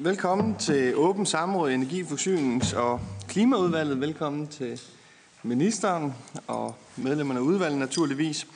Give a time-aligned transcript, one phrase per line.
[0.00, 4.00] Velkommen til Åben Samråd Energi, Forsynings- og Klimaudvalget.
[4.00, 4.80] Velkommen til
[5.42, 6.14] ministeren
[6.46, 8.46] og medlemmerne af udvalget naturligvis.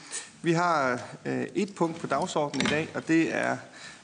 [0.42, 3.56] Vi har øh, et punkt på dagsordenen i dag, og det er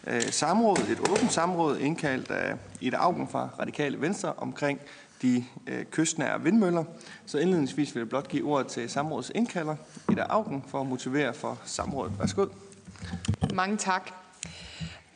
[0.07, 4.81] øh, samråd, et åbent samråd indkaldt af Ida Augen fra Radikale Venstre omkring
[5.23, 6.85] de øh, kystnære vindmøller.
[7.27, 9.77] Så indledningsvis vil jeg blot give ordet til samrådets indkalder,
[10.13, 12.13] Ida Augen, for at motivere for samrådet.
[12.19, 12.47] Værsgo.
[13.55, 14.11] Mange tak.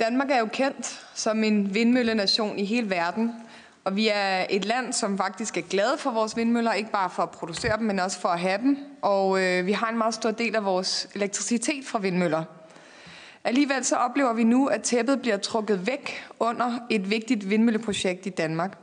[0.02, 3.32] Danmark er jo kendt som en vindmøllenation i hele verden,
[3.84, 7.22] og vi er et land, som faktisk er glade for vores vindmøller, ikke bare for
[7.22, 8.78] at producere dem, men også for at have dem.
[9.02, 12.44] Og øh, vi har en meget stor del af vores elektricitet fra vindmøller.
[13.44, 18.30] Alligevel så oplever vi nu, at tæppet bliver trukket væk under et vigtigt vindmølleprojekt i
[18.30, 18.78] Danmark.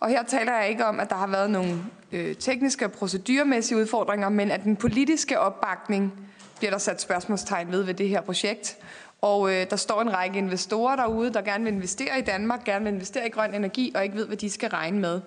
[0.00, 3.78] Og her taler jeg ikke om, at der har været nogle øh, tekniske og procedurmæssige
[3.78, 6.12] udfordringer, men at den politiske opbakning
[6.58, 8.76] bliver der sat spørgsmålstegn ved ved det her projekt.
[9.22, 12.84] Og øh, der står en række investorer derude, der gerne vil investere i Danmark, gerne
[12.84, 15.20] vil investere i grøn energi, og ikke ved, hvad de skal regne med.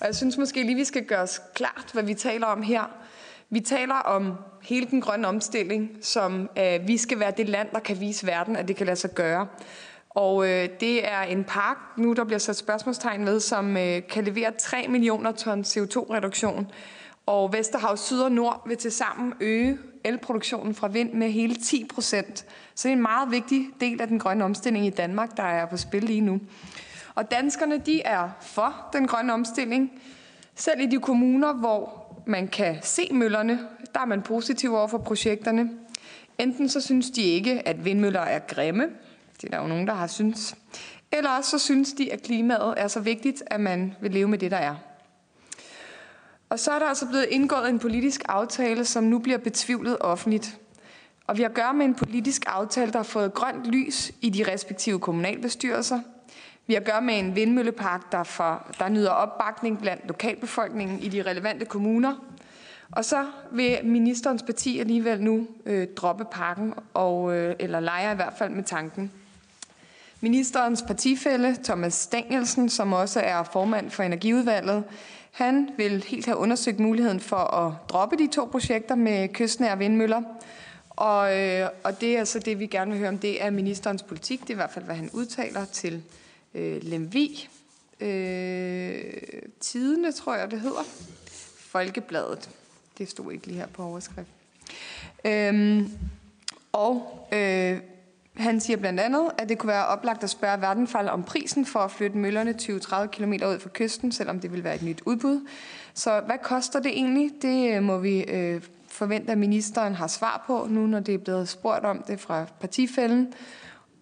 [0.00, 2.90] Og jeg synes måske lige, vi skal gøre os klart, hvad vi taler om her.
[3.50, 7.80] Vi taler om hele den grønne omstilling, som øh, vi skal være det land, der
[7.80, 9.46] kan vise verden, at det kan lade sig gøre.
[10.10, 14.24] Og øh, det er en park, nu der bliver sat spørgsmålstegn ved, som øh, kan
[14.24, 16.70] levere 3 millioner ton CO2-reduktion.
[17.26, 21.84] Og Vesterhav Syd og Nord vil til sammen øge elproduktionen fra vind med hele 10
[21.94, 22.46] procent.
[22.74, 25.66] Så det er en meget vigtig del af den grønne omstilling i Danmark, der er
[25.66, 26.40] på spil lige nu.
[27.14, 29.92] Og danskerne de er for den grønne omstilling.
[30.54, 33.58] Selv i de kommuner, hvor man kan se møllerne,
[33.94, 35.70] der er man positiv over for projekterne.
[36.38, 38.86] Enten så synes de ikke, at vindmøller er grimme,
[39.40, 40.56] det er der jo nogen, der har synes.
[41.12, 44.38] Eller også så synes de, at klimaet er så vigtigt, at man vil leve med
[44.38, 44.74] det, der er.
[46.48, 50.58] Og så er der altså blevet indgået en politisk aftale, som nu bliver betvivlet offentligt.
[51.26, 54.30] Og vi har at gøre med en politisk aftale, der har fået grønt lys i
[54.30, 56.00] de respektive kommunalbestyrelser.
[56.66, 61.08] Vi har at gøre med en vindmøllepark, der, for, der nyder opbakning blandt lokalbefolkningen i
[61.08, 62.14] de relevante kommuner.
[62.92, 68.16] Og så vil ministerens parti alligevel nu øh, droppe pakken, og, øh, eller leger i
[68.16, 69.12] hvert fald med tanken.
[70.20, 74.84] Ministerens partifælle, Thomas Stengelsen, som også er formand for Energiudvalget,
[75.36, 80.22] han vil helt have undersøgt muligheden for at droppe de to projekter med kystnære vindmøller.
[80.90, 83.18] Og, øh, og det er altså det, vi gerne vil høre om.
[83.18, 84.40] Det er ministerens politik.
[84.40, 86.02] Det er i hvert fald, hvad han udtaler til
[86.54, 87.48] øh, Lemvi.
[88.00, 89.02] Øh,
[89.60, 90.82] Tidene, tror jeg, det hedder.
[91.58, 92.50] Folkebladet.
[92.98, 94.28] Det stod ikke lige her på overskrift.
[95.24, 95.90] Øhm,
[96.72, 97.78] og øh,
[98.36, 101.78] han siger blandt andet, at det kunne være oplagt at spørge Verdenfald om prisen for
[101.78, 105.46] at flytte møllerne 20-30 km ud fra kysten, selvom det vil være et nyt udbud.
[105.94, 107.30] Så hvad koster det egentlig?
[107.42, 111.18] Det øh, må vi øh, forvente, at ministeren har svar på nu, når det er
[111.18, 113.34] blevet spurgt om det fra partifælden.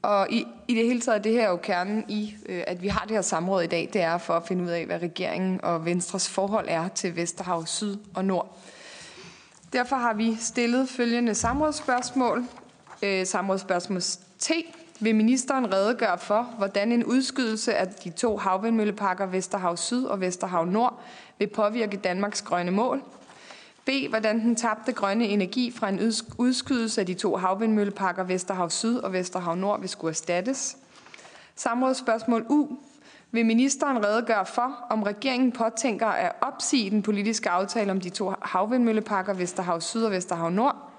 [0.03, 2.89] Og i, i det hele taget, det her er jo kernen i, øh, at vi
[2.89, 5.61] har det her samråd i dag, det er for at finde ud af, hvad regeringen
[5.63, 8.59] og Venstres forhold er til Vesterhav Syd og Nord.
[9.73, 12.45] Derfor har vi stillet følgende samrådsspørgsmål.
[13.03, 14.03] Øh, samrådsspørgsmål
[14.39, 14.51] T.
[15.01, 20.65] Vil ministeren redegøre for, hvordan en udskydelse af de to havvindmølleparker Vesterhav Syd og Vesterhav
[20.65, 21.01] Nord
[21.39, 23.03] vil påvirke Danmarks grønne mål?
[23.85, 23.91] B.
[24.09, 29.13] Hvordan den tabte grønne energi fra en udskydelse af de to havvindmølleparker Vesterhav Syd og
[29.13, 30.77] Vesterhav Nord vil skulle erstattes?
[31.55, 32.69] Samrådsspørgsmål U.
[33.31, 38.35] Vil ministeren redegøre for, om regeringen påtænker at opsige den politiske aftale om de to
[38.43, 40.94] havvindmølleparker Vesterhav Syd og Vesterhav Nord?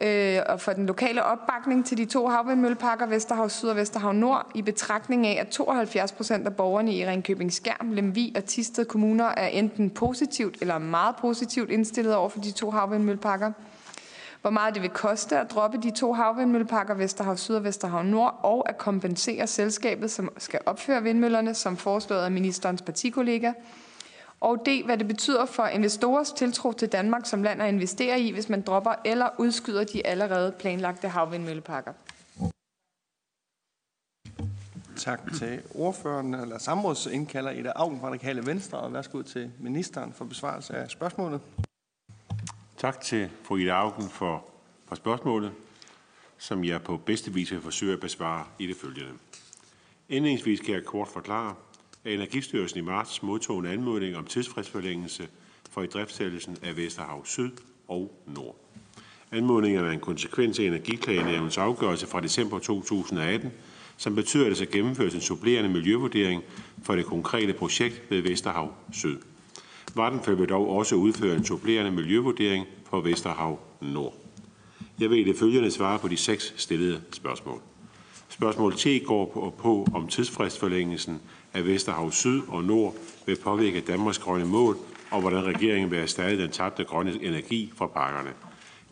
[0.00, 4.50] Øh, og for den lokale opbakning til de to havvindmølleparker Vesterhav Syd og Vesterhav Nord
[4.54, 9.24] i betragtning af, at 72 procent af borgerne i Ringkøbing Skærm, Lemvi og Tisted kommuner
[9.24, 13.52] er enten positivt eller meget positivt indstillet over for de to havvindmølleparker
[14.44, 18.40] hvor meget det vil koste at droppe de to havvindmølleparker Vesterhav Syd og Vesterhav Nord,
[18.42, 23.52] og at kompensere selskabet, som skal opføre vindmøllerne, som foreslået af ministerens partikollega.
[24.44, 28.32] Og D, hvad det betyder for investorers tiltro til Danmark som land at investere i,
[28.32, 31.92] hvis man dropper eller udskyder de allerede planlagte havvindmølleparker.
[34.96, 40.24] Tak til ordføreren, eller samrådsindkalder Ida Augen fra Radikale Venstre, og værsgo til ministeren for
[40.24, 41.40] besvarelse af spørgsmålet.
[42.76, 44.44] Tak til fru Ida Augen for,
[44.88, 45.52] for spørgsmålet,
[46.38, 49.12] som jeg på bedste vis vil forsøge at besvare i det følgende.
[50.08, 51.54] Indledningsvis kan jeg kort forklare,
[52.12, 55.28] Energistyrelsen i marts modtog en anmodning om tidsfristforlængelse
[55.70, 57.50] for i driftsættelsen af Vesterhav Syd
[57.88, 58.56] og Nord.
[59.32, 63.52] Anmodningen er en konsekvens af Energiklagenævnens afgørelse fra december 2018,
[63.96, 66.42] som betyder, at der skal gennemføres en supplerende miljøvurdering
[66.82, 69.18] for det konkrete projekt ved Vesterhav Syd.
[69.94, 74.14] Vattenfall vil dog også udføre en supplerende miljøvurdering for Vesterhav Nord.
[75.00, 77.60] Jeg vil i det følgende svare på de seks stillede spørgsmål.
[78.34, 81.20] Spørgsmål T går på, på om tidsfristforlængelsen
[81.52, 82.94] af Vesterhav Syd og Nord
[83.26, 84.76] vil påvirke Danmarks grønne mål,
[85.10, 88.30] og hvordan regeringen vil erstatte den tabte grønne energi fra pakkerne.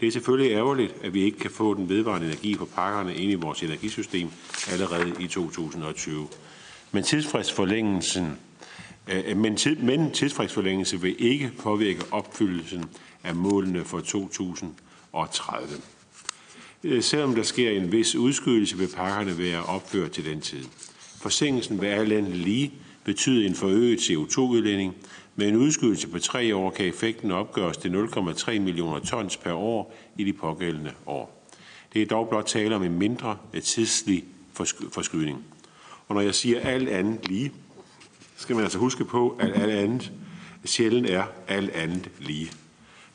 [0.00, 3.33] Det er selvfølgelig ærgerligt, at vi ikke kan få den vedvarende energi fra pakkerne ind
[3.33, 4.29] i vores energisystem
[4.71, 6.29] allerede i 2020.
[6.93, 8.38] Men tidsfristforlængelsen
[9.09, 12.85] øh, men, tid, men tidsfristforlængelse vil ikke påvirke opfyldelsen
[13.25, 15.69] af målene for 2030.
[16.84, 20.64] Øh, selvom der sker en vis udskydelse, vil pakkerne være opført til den tid.
[21.20, 22.73] Forsinkelsen vil alt andet lige
[23.05, 24.94] betyde en forøget CO2-udledning.
[25.37, 29.94] Med en udskydelse på tre år kan effekten opgøres til 0,3 millioner tons per år
[30.19, 31.49] i de pågældende år.
[31.93, 34.25] Det er dog blot tale om en mindre øh, tidslig
[34.93, 35.44] forskydning.
[36.08, 37.52] Og når jeg siger alt andet lige,
[38.37, 40.12] skal man altså huske på, at alt andet
[40.64, 42.50] sjældent er alt andet lige.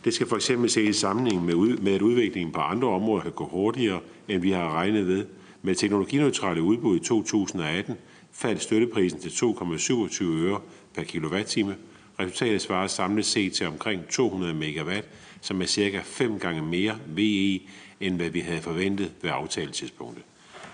[0.08, 3.24] Det skal for eksempel ses i sammenhæng med, ud, med, at udviklingen på andre områder
[3.24, 5.26] kan gå hurtigere, end vi har regnet ved.
[5.62, 7.96] Med teknologineutrale udbud i 2018
[8.32, 10.60] faldt støtteprisen til 2,27 øre
[10.96, 11.76] per kilowatt-time.
[12.20, 15.08] Resultatet svarer samlet set til omkring 200 megawatt,
[15.42, 17.60] som er cirka fem gange mere VE,
[18.00, 20.24] end hvad vi havde forventet ved aftaletidspunktet.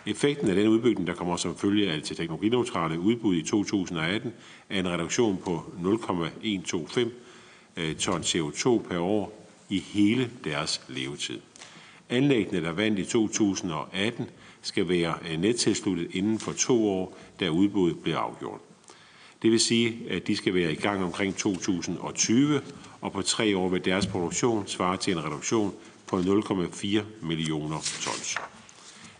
[0.05, 4.33] Effekten af den udbygning, der kommer som følge af til teknologineutrale udbud i 2018,
[4.69, 7.11] er en reduktion på 0,125
[7.77, 11.39] Øh, ton CO2 per år i hele deres levetid.
[12.09, 14.29] Anlæggene, der vandt i 2018,
[14.61, 18.59] skal være øh, nettilsluttet inden for to år, da udbuddet bliver afgjort.
[19.41, 22.61] Det vil sige, at de skal være i gang omkring 2020,
[23.01, 25.73] og på tre år vil deres produktion svare til en reduktion
[26.07, 28.37] på 0,4 millioner tons.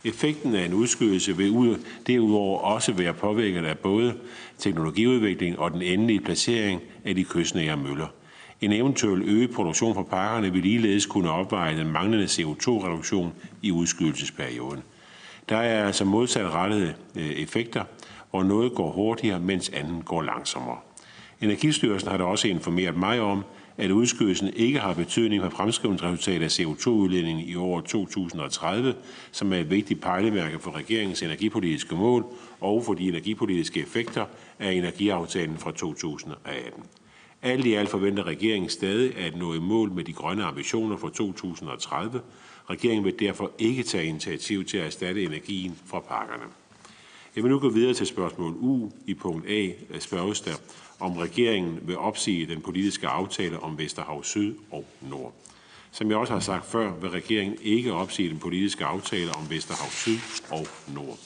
[0.04, 1.78] Effekten af en udskydelse vil
[2.08, 4.18] derudover også være påvirket af både
[4.58, 8.08] teknologiudvikling og den endelige placering af de kystnære møller.
[8.64, 14.84] En eventuel øget produktion fra parkerne vil ligeledes kunne opveje den manglende CO2-reduktion i udskydelsesperioden.
[15.50, 17.84] Der er altså modsat rettede øh, effekter,
[18.30, 20.78] hvor noget går hurtigere, mens andet går langsommere.
[21.42, 23.44] Energistyrelsen har da også informeret mig om,
[23.78, 28.96] at udskydelsen ikke har betydning for fremskrivningsresultatet af CO2-udledningen i år 2030,
[29.32, 32.26] som er et vigtigt pejlemærke for regeringens energipolitiske mål
[32.62, 34.26] og for de energipolitiske effekter
[34.60, 36.84] af energiaftalen fra 2018.
[37.44, 41.10] Alt i alt forventer regeringen stadig at nå i mål med de grønne ambitioner for
[41.10, 42.22] 2030.
[42.70, 46.44] Regeringen vil derfor ikke tage initiativ til at erstatte energien fra pakkerne.
[47.36, 48.92] Jeg vil nu gå videre til spørgsmål U.
[49.06, 50.54] I punkt A spørges der,
[51.00, 55.34] om regeringen vil opsige den politiske aftale om Vesterhav Syd og Nord.
[55.92, 59.90] Som jeg også har sagt før, vil regeringen ikke opsige den politiske aftale om Vesterhav
[59.92, 60.18] Syd
[60.52, 61.18] og Nord.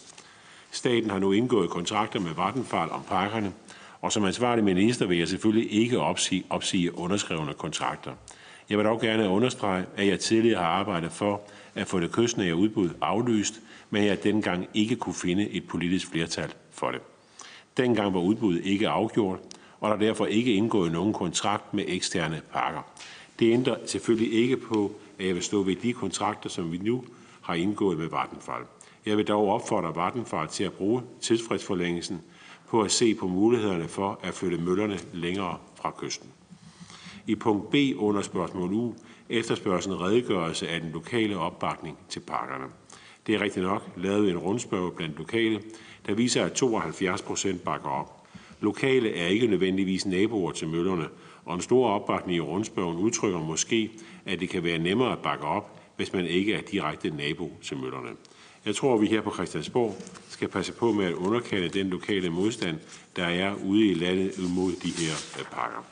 [0.71, 3.53] Staten har nu indgået kontrakter med Vattenfall om pakkerne,
[4.01, 8.11] og som ansvarlig minister vil jeg selvfølgelig ikke opsige, opsige underskrevne kontrakter.
[8.69, 11.41] Jeg vil dog gerne understrege, at jeg tidligere har arbejdet for
[11.75, 16.53] at få det kystnære udbud aflyst, men jeg dengang ikke kunne finde et politisk flertal
[16.71, 17.01] for det.
[17.77, 19.39] Dengang var udbuddet ikke afgjort,
[19.79, 22.81] og der er derfor ikke indgået nogen kontrakt med eksterne pakker.
[23.39, 27.03] Det ændrer selvfølgelig ikke på, at jeg vil stå ved de kontrakter, som vi nu
[27.41, 28.63] har indgået med Vattenfall.
[29.05, 32.21] Jeg vil dog opfordre Vattenfall til at bruge tidsfristforlængelsen
[32.69, 36.29] på at se på mulighederne for at flytte møllerne længere fra kysten.
[37.27, 38.93] I punkt B under spørgsmål U
[39.29, 42.65] efterspørges en redegørelse af den lokale opbakning til parkerne.
[43.27, 45.61] Det er rigtigt nok lavet en rundspørg blandt lokale,
[46.05, 48.27] der viser, at 72 procent bakker op.
[48.61, 51.07] Lokale er ikke nødvendigvis naboer til møllerne,
[51.45, 53.91] og en stor opbakning i rundspørgen udtrykker måske,
[54.25, 57.77] at det kan være nemmere at bakke op, hvis man ikke er direkte nabo til
[57.77, 58.09] møllerne.
[58.67, 59.95] Jeg tror, at vi her på Christiansborg
[60.29, 62.77] skal passe på med at underkende den lokale modstand,
[63.15, 65.85] der er ude i landet imod de her øh, pakker.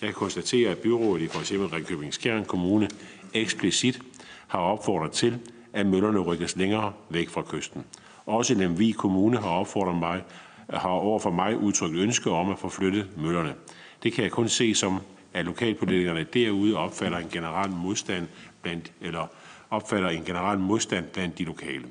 [0.00, 1.52] Jeg kan konstatere, at byrådet i f.eks.
[1.52, 2.88] Ringkøbing Skjern Kommune
[3.34, 4.00] eksplicit
[4.46, 5.38] har opfordret til,
[5.72, 7.84] at møllerne rykkes længere væk fra kysten.
[8.26, 10.22] Også Lemvig Kommune har opfordret mig,
[10.70, 13.54] har over for mig udtrykt ønske om at få flyttet møllerne.
[14.02, 15.00] Det kan jeg kun se som,
[15.32, 18.26] at lokalpolitikerne derude opfatter en generel modstand
[18.62, 19.26] blandt, eller
[19.70, 21.84] opfatter en generel modstand blandt de lokale.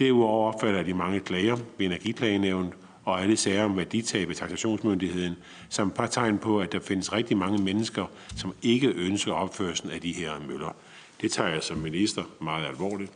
[0.00, 2.72] Derudover opfatter de mange klager ved Energiklagenævnet
[3.04, 5.36] og alle sager om værditab ved taxationsmyndigheden
[5.68, 10.00] som par tegn på, at der findes rigtig mange mennesker, som ikke ønsker opførelsen af
[10.00, 10.76] de her møller.
[11.20, 13.12] Det tager jeg som minister meget alvorligt.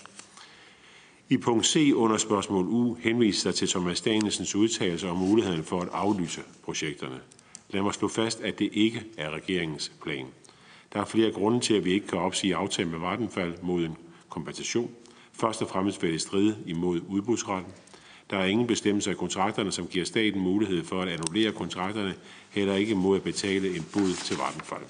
[1.29, 5.81] I punkt C under spørgsmål U henviser der til Thomas Danielsens udtalelse om muligheden for
[5.81, 7.21] at aflyse projekterne.
[7.71, 10.26] Lad mig slå fast, at det ikke er regeringens plan.
[10.93, 13.97] Der er flere grunde til, at vi ikke kan opsige aftalen med Vattenfall mod en
[14.29, 14.91] kompensation.
[15.41, 17.73] Først og fremmest vil det stride imod udbudsretten.
[18.31, 22.14] Der er ingen bestemmelse i kontrakterne, som giver staten mulighed for at annullere kontrakterne,
[22.50, 24.85] heller ikke mod at betale en bud til Vattenfall.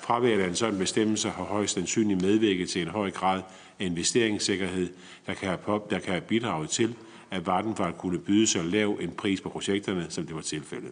[0.00, 3.42] Fraværet af en sådan bestemmelse har højst sandsynligt medvirket til en høj grad
[3.78, 4.88] af investeringssikkerhed,
[5.26, 6.94] der kan have, der kan have bidraget til,
[7.30, 10.90] at Vattenfall kunne byde så lav en pris på projekterne, som det var tilfældet.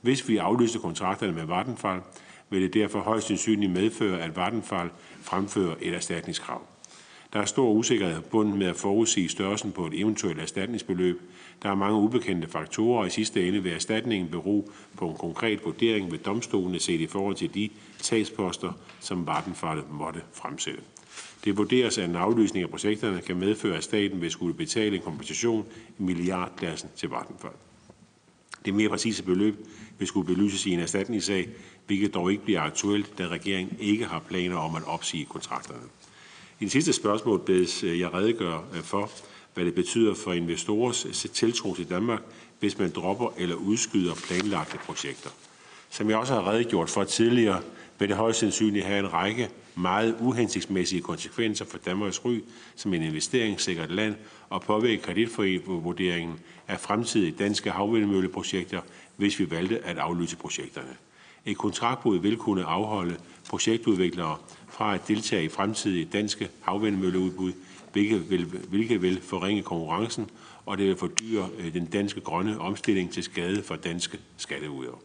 [0.00, 2.00] Hvis vi aflyste kontrakterne med Vattenfall,
[2.50, 4.90] vil det derfor højst sandsynligt medføre, at Vattenfall
[5.22, 6.62] fremfører et erstatningskrav.
[7.32, 11.20] Der er stor usikkerhed bundet med at forudsige størrelsen på et eventuelt erstatningsbeløb.
[11.62, 15.64] Der er mange ubekendte faktorer, og i sidste ende vil erstatningen bero på en konkret
[15.64, 20.80] vurdering ved domstolene set i forhold til de sagsposter, som Vattenfall måtte fremsætte.
[21.44, 25.02] Det vurderes, at en aflysning af projekterne kan medføre, at staten vil skulle betale en
[25.02, 25.66] kompensation
[25.98, 27.54] i milliardklassen til Vattenfall.
[28.64, 29.66] Det mere præcise beløb
[29.98, 31.48] vil skulle belyses i en erstatningssag,
[31.86, 35.80] hvilket dog ikke bliver aktuelt, da regeringen ikke har planer om at opsige kontrakterne.
[36.60, 39.10] I det sidste spørgsmål bedes øh, jeg redegøre øh, for,
[39.54, 42.22] hvad det betyder for investorers øh, tiltro til Danmark,
[42.60, 45.30] hvis man dropper eller udskyder planlagte projekter.
[45.90, 47.62] Som jeg også har redegjort for tidligere,
[47.98, 52.40] vil det højst sandsynligt have en række meget uhensigtsmæssige konsekvenser for Danmarks ry
[52.76, 54.14] som en investeringssikkert land
[54.50, 58.80] og påvirke kreditvurderingen af fremtidige danske havvindmølleprojekter,
[59.16, 60.96] hvis vi valgte at aflyse projekterne.
[61.46, 63.16] Et kontraktbrud vil kunne afholde
[63.48, 64.36] projektudviklere
[64.68, 67.52] fra at deltage i fremtidige danske havvindmølleudbud,
[67.92, 70.30] hvilket vil, hvilket vil forringe konkurrencen,
[70.66, 74.98] og det vil fordyre øh, den danske grønne omstilling til skade for danske skatteudøvere.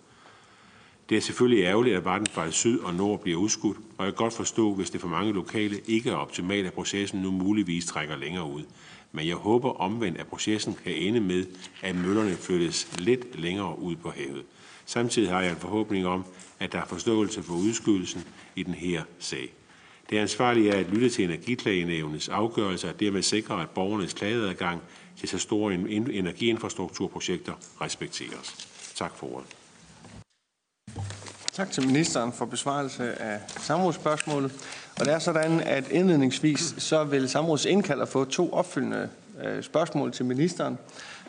[1.10, 4.34] Det er selvfølgelig ærgerligt, at Vattenfall Syd og Nord bliver udskudt, og jeg kan godt
[4.34, 8.51] forstå, hvis det for mange lokale ikke er optimalt, at processen nu muligvis trækker længere
[8.51, 8.63] ud.
[9.12, 11.46] Men jeg håber omvendt, at processen kan ende med,
[11.82, 14.44] at møllerne flyttes lidt længere ud på havet.
[14.92, 16.26] Samtidig har jeg en forhåbning om,
[16.60, 18.24] at der er forståelse for udskydelsen
[18.56, 19.54] i den her sag.
[20.10, 24.82] Det ansvarlige er at lytte til energiklagenævnets afgørelser og dermed sikre, at borgernes klageadgang
[25.20, 28.68] til så store energiinfrastrukturprojekter respekteres.
[28.96, 29.48] Tak for ordet.
[31.54, 34.52] Tak til ministeren for besvarelse af samrådsspørgsmålet.
[35.00, 39.10] Og det er sådan, at indledningsvis så vil samrådsindkalder få to opfølgende
[39.44, 40.78] øh, spørgsmål til ministeren.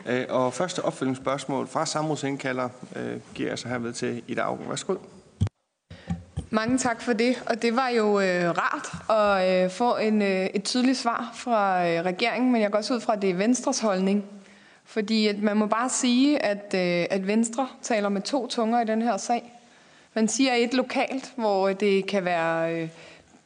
[0.06, 4.68] Øh, og første opfølgningsspørgsmål fra samrådsindkalder øh, giver jeg så herved til Ida Augen.
[4.68, 4.94] Værsgo.
[6.50, 10.46] Mange tak for det, og det var jo øh, rart at øh, få en, øh,
[10.46, 13.34] et tydeligt svar fra øh, regeringen, men jeg går også ud fra, at det er
[13.34, 14.24] Venstres holdning.
[14.84, 18.84] Fordi at man må bare sige, at, øh, at Venstre taler med to tunger i
[18.84, 19.52] den her sag.
[20.14, 22.88] Man siger et lokalt, hvor øh, det kan være øh,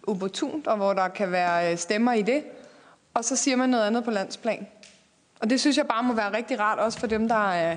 [0.06, 2.42] opportunt, og hvor der kan være øh, stemmer i det,
[3.14, 4.66] og så siger man noget andet på landsplan.
[5.40, 7.76] Og det synes jeg bare må være rigtig rart, også for dem, der, øh,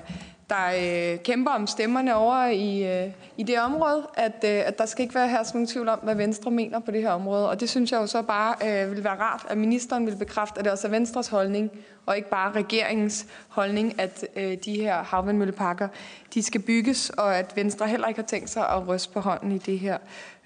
[0.49, 5.03] der øh, kæmper om stemmerne over i, øh, i det område, at, at der skal
[5.03, 7.49] ikke være her nogen tvivl om, hvad Venstre mener på det her område.
[7.49, 10.59] Og det synes jeg jo så bare øh, vil være rart, at ministeren vil bekræfte,
[10.59, 11.71] at det også er Venstres holdning,
[12.05, 15.87] og ikke bare regeringens holdning, at øh, de her havvindmølleparker,
[16.33, 19.51] de skal bygges, og at Venstre heller ikke har tænkt sig at ryste på hånden
[19.51, 19.97] i det her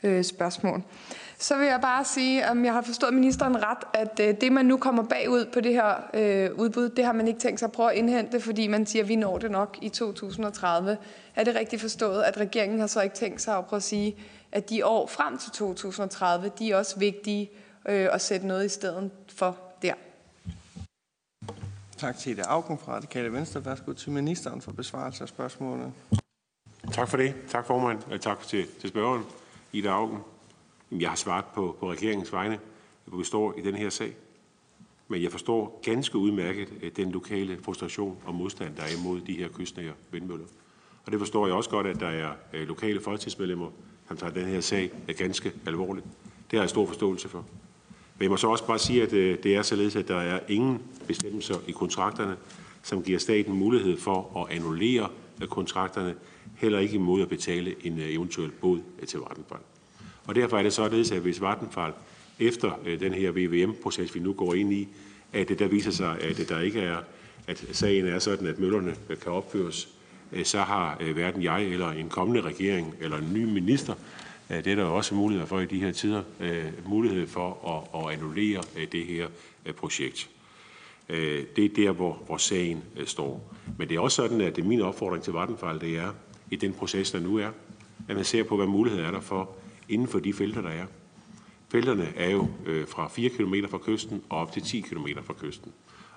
[0.03, 0.83] øh, spørgsmål.
[1.37, 4.65] Så vil jeg bare sige, om jeg har forstået ministeren ret, at øh, det, man
[4.65, 7.71] nu kommer bagud på det her øh, udbud, det har man ikke tænkt sig at
[7.71, 10.97] prøve at indhente, fordi man siger, at vi når det nok i 2030.
[11.35, 14.15] Er det rigtigt forstået, at regeringen har så ikke tænkt sig at prøve at sige,
[14.51, 17.51] at de år frem til 2030, de er også vigtige
[17.87, 19.93] øh, at sætte noget i stedet for der?
[21.97, 23.65] Tak til Ida Augen fra Radikale Venstre.
[23.65, 25.91] Værsgo til ministeren for besvarelse af spørgsmålet.
[26.91, 27.33] Tak for det.
[27.49, 28.19] Tak formand.
[28.19, 29.23] Tak til, til spørgeren,
[29.73, 30.19] Ida Augen.
[30.99, 32.59] Jeg har svaret på, på regeringens vegne,
[33.05, 34.15] hvor vi står i den her sag.
[35.07, 39.33] Men jeg forstår ganske udmærket øh, den lokale frustration og modstand, der er imod de
[39.33, 40.45] her kystnære vindmøller.
[41.05, 43.69] Og det forstår jeg også godt, at der er øh, lokale folketingsmedlemmer,
[44.07, 46.05] som tager den her sag øh, ganske alvorligt.
[46.51, 47.45] Det har jeg stor forståelse for.
[48.17, 50.81] Men jeg må så også bare sige, at det er således, at der er ingen
[51.07, 52.37] bestemmelser i kontrakterne,
[52.83, 55.09] som giver staten mulighed for at annullere
[55.49, 56.15] kontrakterne,
[56.55, 59.61] heller ikke imod at betale en eventuel bod til Vattenfall.
[60.27, 61.93] Og derfor er det således, at hvis Vattenfall
[62.39, 64.87] efter øh, den her VVM-proces, vi nu går ind i,
[65.33, 66.97] at det der viser sig, at der ikke er,
[67.47, 69.89] at sagen er sådan, at møllerne øh, kan opføres,
[70.31, 73.93] øh, så har hverken jeg eller en kommende regering eller en ny minister,
[74.49, 76.23] det er der også mulighed for i de her tider,
[76.85, 79.27] mulighed for at, at annullere det her
[79.77, 80.29] projekt.
[81.55, 83.53] Det er der, hvor, hvor sagen står.
[83.77, 86.11] Men det er også sådan, at det min opfordring til Vattenfall, det er,
[86.51, 87.49] i den proces, der nu er,
[88.07, 89.49] at man ser på, hvad muligheder er der for
[89.89, 90.85] inden for de felter, der er.
[91.69, 95.33] Felterne er jo øh, fra 4 km fra kysten og op til 10 km fra
[95.33, 95.71] kysten.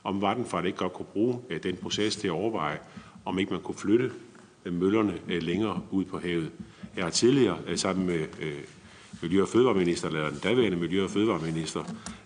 [0.04, 2.78] Om Vattenfall ikke godt kunne bruge øh, den proces til at overveje,
[3.24, 4.10] om ikke man kunne flytte
[4.64, 6.50] øh, møllerne øh, længere ud på havet.
[6.96, 8.62] Jeg har tidligere øh, sammen med øh,
[9.22, 11.80] Miljø- og Fødevareminister, eller den daværende Miljø- og Fødevareminister,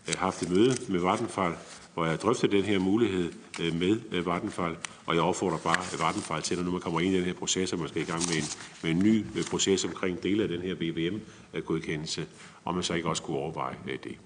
[0.09, 1.54] øh, haft et møde med Vattenfall,
[1.94, 6.42] hvor jeg drøftede den her mulighed øh, med øh, Vattenfall, og jeg opfordrer bare Vattenfall
[6.42, 8.23] til, når nu man kommer ind i den her proces, og man skal i gang
[8.28, 8.44] med en,
[8.82, 12.26] med en ny øh, proces omkring dele af den her BVM-godkendelse,
[12.64, 14.16] om man så ikke også kunne overveje det.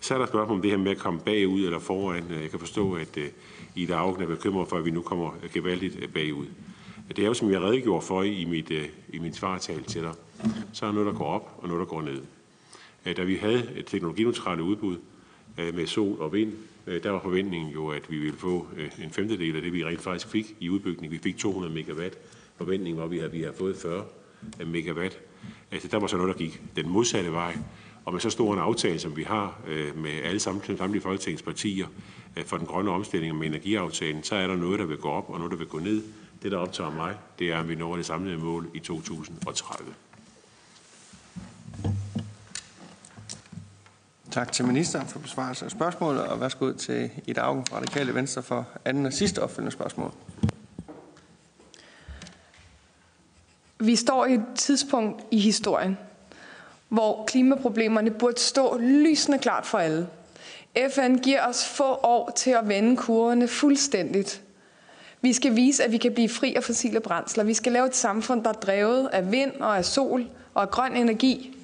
[0.00, 2.24] Så er der spørgsmål om det her med at komme bagud eller foran.
[2.42, 3.18] Jeg kan forstå, at
[3.74, 6.46] Ida Augen er bekymret for, at vi nu kommer gevaldigt bagud.
[7.08, 8.70] Det er jo, som jeg redegjorde for i, mit,
[9.08, 10.12] i min svartal til dig,
[10.72, 12.22] så er der noget, der går op og noget, der går ned.
[13.16, 14.96] Da vi havde et teknologineutrale udbud
[15.56, 16.52] med sol og vind,
[16.86, 19.84] Øh, der var forventningen jo, at vi ville få øh, en femtedel af det, vi
[19.84, 21.12] rent faktisk fik i udbygning.
[21.12, 22.18] Vi fik 200 megawatt.
[22.56, 24.04] Forventningen var, at vi havde, vi havde fået 40
[24.66, 25.18] megawatt.
[25.70, 27.56] Altså, der var så noget, der gik den modsatte vej.
[28.04, 31.86] Og med så stor en aftale, som vi har øh, med alle samtlige, samtlige folketingspartier
[32.46, 35.30] for den grønne omstilling og med energiaftalen, så er der noget, der vil gå op
[35.30, 36.02] og noget, der vil gå ned.
[36.42, 39.94] Det, der optager mig, det er, at vi når det samlede mål i 2030.
[44.30, 48.42] Tak til ministeren for besvarelse af spørgsmålet, og værsgo til Ida Augen fra Radikale Venstre
[48.42, 50.12] for anden og sidste opfølgende spørgsmål.
[53.80, 55.98] Vi står i et tidspunkt i historien,
[56.88, 60.08] hvor klimaproblemerne burde stå lysende klart for alle.
[60.94, 64.42] FN giver os få år til at vende kurvene fuldstændigt.
[65.20, 67.44] Vi skal vise, at vi kan blive fri af fossile brændsler.
[67.44, 70.70] Vi skal lave et samfund, der er drevet af vind og af sol og af
[70.70, 71.56] grøn energi.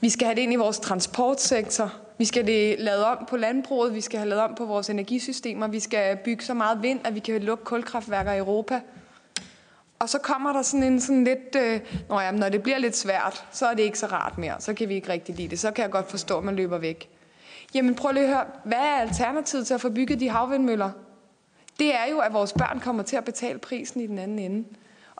[0.00, 1.99] Vi skal have det ind i vores transportsektor.
[2.20, 3.94] Vi skal det lavet om på landbruget.
[3.94, 5.68] Vi skal have lavet om på vores energisystemer.
[5.68, 8.80] Vi skal bygge så meget vind, at vi kan lukke kulkraftværker i Europa.
[9.98, 12.96] Og så kommer der sådan en sådan lidt, øh, når, jamen, når det bliver lidt
[12.96, 14.54] svært, så er det ikke så rart mere.
[14.58, 15.60] Så kan vi ikke rigtig lide det.
[15.60, 17.08] Så kan jeg godt forstå, at man løber væk.
[17.74, 20.90] Jamen prøv lige at høre, hvad er alternativet til at få bygget de havvindmøller?
[21.78, 24.64] Det er jo, at vores børn kommer til at betale prisen i den anden ende.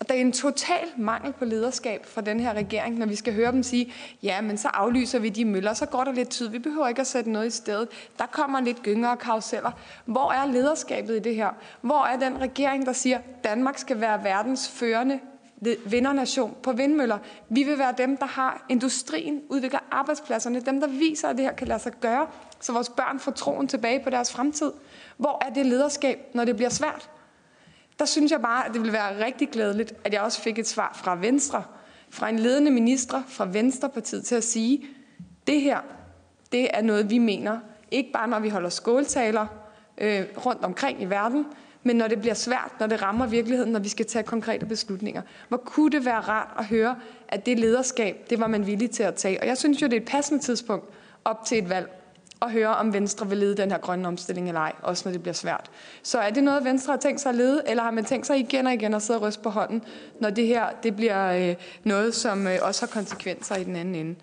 [0.00, 3.35] Og der er en total mangel på lederskab fra den her regering, når vi skal
[3.35, 6.48] høre dem sige, ja, men så aflyser vi de møller, så går der lidt tid,
[6.48, 7.88] vi behøver ikke at sætte noget i stedet.
[8.18, 9.70] Der kommer lidt gynger og karuseller.
[10.05, 11.48] Hvor er lederskabet i det her?
[11.81, 15.20] Hvor er den regering, der siger, Danmark skal være verdens førende
[15.87, 17.18] vindernation på vindmøller.
[17.48, 21.53] Vi vil være dem, der har industrien, udvikler arbejdspladserne, dem, der viser, at det her
[21.53, 22.27] kan lade sig gøre,
[22.61, 24.72] så vores børn får troen tilbage på deres fremtid.
[25.16, 27.11] Hvor er det lederskab, når det bliver svært?
[28.01, 30.67] Der synes jeg bare, at det ville være rigtig glædeligt, at jeg også fik et
[30.67, 31.65] svar fra Venstre,
[32.11, 34.87] fra en ledende minister fra Venstrepartiet til at sige,
[35.47, 35.79] det her,
[36.53, 37.59] det er noget, vi mener.
[37.91, 39.47] Ikke bare, når vi holder skåltaler
[39.99, 41.47] øh, rundt omkring i verden,
[41.83, 45.23] men når det bliver svært, når det rammer virkeligheden, når vi skal tage konkrete beslutninger.
[45.49, 46.97] Hvor kunne det være rart at høre,
[47.29, 49.41] at det lederskab, det var man villig til at tage.
[49.41, 50.85] Og jeg synes jo, det er et passende tidspunkt
[51.25, 52.00] op til et valg
[52.42, 55.22] at høre, om Venstre vil lede den her grønne omstilling eller ej, også når det
[55.22, 55.70] bliver svært.
[56.03, 58.38] Så er det noget, Venstre har tænkt sig at lede, eller har man tænkt sig
[58.38, 59.83] igen og igen at sidde og ryste på hånden,
[60.20, 63.94] når det her det bliver øh, noget, som øh, også har konsekvenser i den anden
[63.94, 64.14] ende?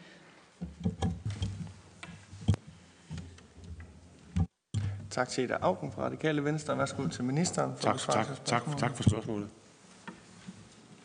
[5.09, 6.77] Tak til Ida Augen fra Radikale Venstre.
[6.77, 7.73] Værsgo til ministeren.
[7.75, 9.47] For tak, tak, tak, tak for spørgsmålet.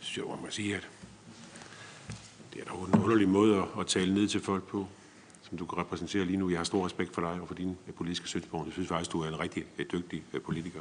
[0.01, 0.89] Så man må sige, at
[2.53, 4.87] det er da en underlig måde at tale ned til folk på
[5.53, 6.51] som du kan repræsentere lige nu.
[6.51, 8.67] Jeg har stor respekt for dig og for dine øh, politiske synspunkter.
[8.67, 10.81] Jeg synes faktisk, du er en rigtig øh, dygtig øh, politiker.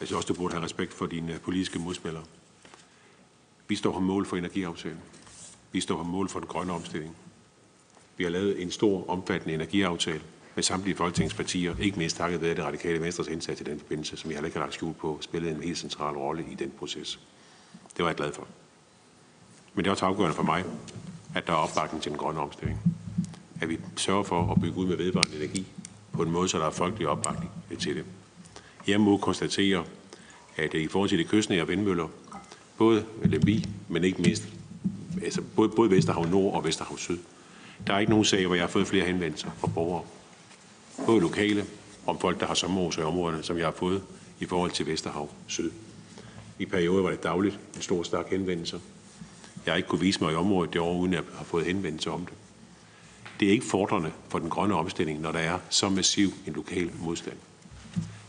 [0.00, 2.24] Jeg synes også, du burde have respekt for dine politiske modspillere.
[3.68, 4.98] Vi står på mål for energiaftalen.
[5.72, 7.16] Vi står på mål for den grønne omstilling.
[8.16, 10.22] Vi har lavet en stor, omfattende energiaftale
[10.54, 14.30] med samtlige folketingspartier, ikke mindst takket ved det radikale venstres indsats i den forbindelse, som
[14.30, 17.20] jeg heller ikke har lagt skjul på, spillede en helt central rolle i den proces.
[17.96, 18.46] Det var jeg glad for.
[19.74, 20.64] Men det er også afgørende for mig,
[21.34, 23.03] at der er opbakning til den grønne omstilling
[23.64, 25.66] at vi sørger for at bygge ud med vedvarende energi
[26.12, 28.04] på en måde, så der er folkelig opbakning øh, til det.
[28.86, 29.84] Jeg må konstatere,
[30.56, 32.08] at øh, i forhold til de kystnære vindmøller,
[32.78, 34.44] både Lemvi, men ikke mindst,
[35.22, 37.18] altså både, både Vesterhav Nord og Vesterhav Syd,
[37.86, 40.02] der er ikke nogen sag, hvor jeg har fået flere henvendelser fra borgere,
[41.06, 41.64] både lokale,
[42.06, 44.02] om folk, der har sommerhus i områderne, som jeg har fået
[44.40, 45.70] i forhold til Vesterhav Syd.
[46.58, 48.78] I perioder var det dagligt en stor stak henvendelser.
[49.66, 51.64] Jeg har ikke kunne vise mig i området det år, uden at jeg har fået
[51.66, 52.34] henvendelser om det
[53.40, 56.90] det er ikke fordrende for den grønne omstilling, når der er så massiv en lokal
[57.00, 57.36] modstand.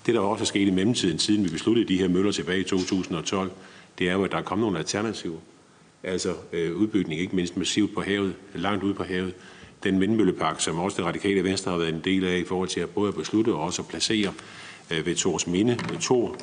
[0.05, 2.63] Det, der også er sket i mellemtiden, siden vi besluttede de her møller tilbage i
[2.63, 3.51] 2012,
[3.99, 5.37] det er jo, at der er kommet nogle alternativer.
[6.03, 9.33] Altså øh, udbygning, ikke mindst massivt på havet, langt ude på havet.
[9.83, 12.79] Den vindmøllepark, som også det radikale venstre har været en del af i forhold til
[12.79, 14.33] at både at beslutte og også at placere
[14.91, 16.37] øh, ved Tors Minde, ved Tor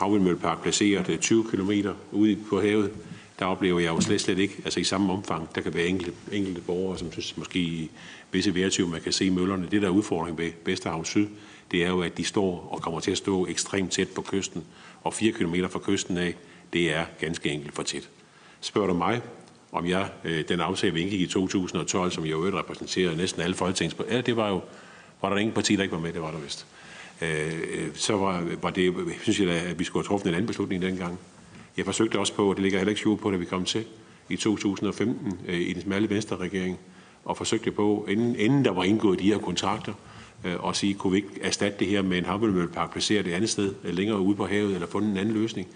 [0.00, 1.70] havvindmøllepark placeret 20 km
[2.12, 2.90] ude på havet,
[3.40, 6.12] der oplever jeg jo slet, slet ikke, altså i samme omfang, der kan være enkelte,
[6.32, 7.90] enkelte borgere, som synes måske i
[8.32, 9.68] visse værtyv, man kan se møllerne.
[9.70, 11.26] Det der er udfordring ved Vesterhavn Syd,
[11.70, 14.64] det er jo, at de står og kommer til at stå ekstremt tæt på kysten,
[15.04, 16.34] og 4 km fra kysten af,
[16.72, 18.08] det er ganske enkelt for tæt.
[18.60, 19.20] Spørger du mig,
[19.72, 23.56] om jeg, øh, den aftale, vi indgik i 2012, som jeg jo repræsenterede næsten alle
[23.56, 23.96] folketings...
[24.10, 24.60] Ja, det var jo...
[25.22, 26.12] Var der ingen parti, der ikke var med?
[26.12, 26.66] Det var der vist.
[27.22, 27.28] Øh,
[27.72, 30.82] øh så var, var det, synes jeg, at vi skulle have truffet en anden beslutning
[30.82, 31.18] dengang.
[31.76, 33.84] Jeg forsøgte også på, og det ligger heller ikke på, da vi kom til
[34.28, 36.78] i 2015 øh, i den smalle venstre regering,
[37.24, 39.92] og forsøgte på, inden, inden der var indgået de her kontrakter,
[40.44, 43.50] øh, og sige, kunne vi ikke erstatte det her med en havvindmøllepark, placere det andet
[43.50, 45.68] sted, øh, længere ude på havet, eller fundet en anden løsning.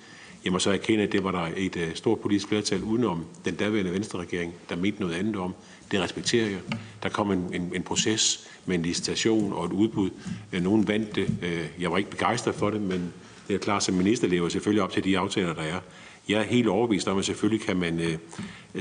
[0.44, 3.54] Jeg må så erkende, at det var der et uh, stort politisk flertal udenom den
[3.54, 5.54] daværende Venstre-regering, der mente noget andet om.
[5.90, 6.58] Det respekterer jeg.
[7.02, 10.10] Der kom en, en, en proces med en licitation og et udbud.
[10.52, 11.28] Øh, nogen vandt det.
[11.42, 13.12] Øh, jeg var ikke begejstret for det, men
[13.48, 15.80] det er klart, som minister lever selvfølgelig op til de aftaler, der er.
[16.28, 18.18] Jeg er helt overbevist om, at selvfølgelig kan man, øh,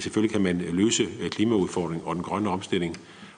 [0.02, 2.98] selvfølgelig kan man løse øh, klimaudfordringen og den grønne omstilling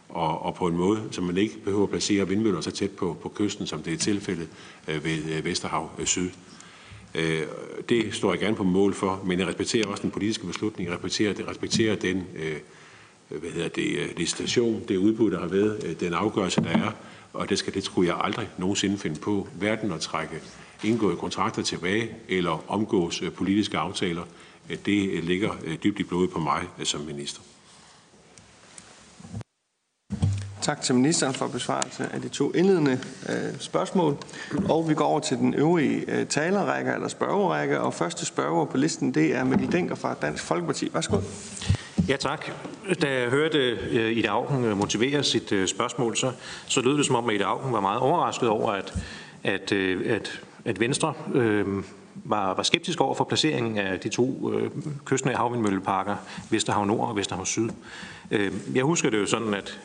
[0.09, 3.17] og, og på en måde, så man ikke behøver at placere vindmøller så tæt på,
[3.21, 4.47] på kysten, som det er tilfældet
[4.87, 6.29] øh, ved Vesterhav Syd.
[7.89, 10.89] Det står jeg gerne på mål for, men jeg respekterer også den politiske beslutning.
[10.89, 12.23] Jeg respekterer, respekterer den
[13.29, 16.91] hvad hedder det, licitation, det udbud, der har været, den afgørelse, der er,
[17.33, 20.41] og det, skal, det tror jeg aldrig nogensinde finde på, Verden at trække
[20.85, 24.23] indgåede kontrakter tilbage eller omgås politiske aftaler.
[24.85, 25.51] Det ligger
[25.83, 27.41] dybt i blodet på mig som minister.
[30.65, 34.17] Tak til ministeren for besvarelse af de to indledende øh, spørgsmål.
[34.69, 37.79] Og vi går over til den øvrige øh, talerrække eller spørgerække.
[37.79, 40.89] Og første spørger på listen, det er Mikkel Denker fra Dansk Folkeparti.
[40.93, 41.17] Værsgo.
[42.07, 42.45] Ja, tak.
[43.01, 43.57] Da jeg hørte
[43.91, 46.31] øh, Ida Augen motivere sit øh, spørgsmål, så,
[46.67, 48.93] så lød det som om, at Ida Augen var meget overrasket over, at,
[49.43, 51.83] at, øh, at, at Venstre øh,
[52.23, 54.71] var, var skeptisk over for placeringen af de to øh,
[55.05, 56.15] kystnære havvindmølleparker,
[56.49, 57.69] Vesterhav Nord og Vesterhav Syd.
[58.31, 59.79] Øh, jeg husker det jo sådan, at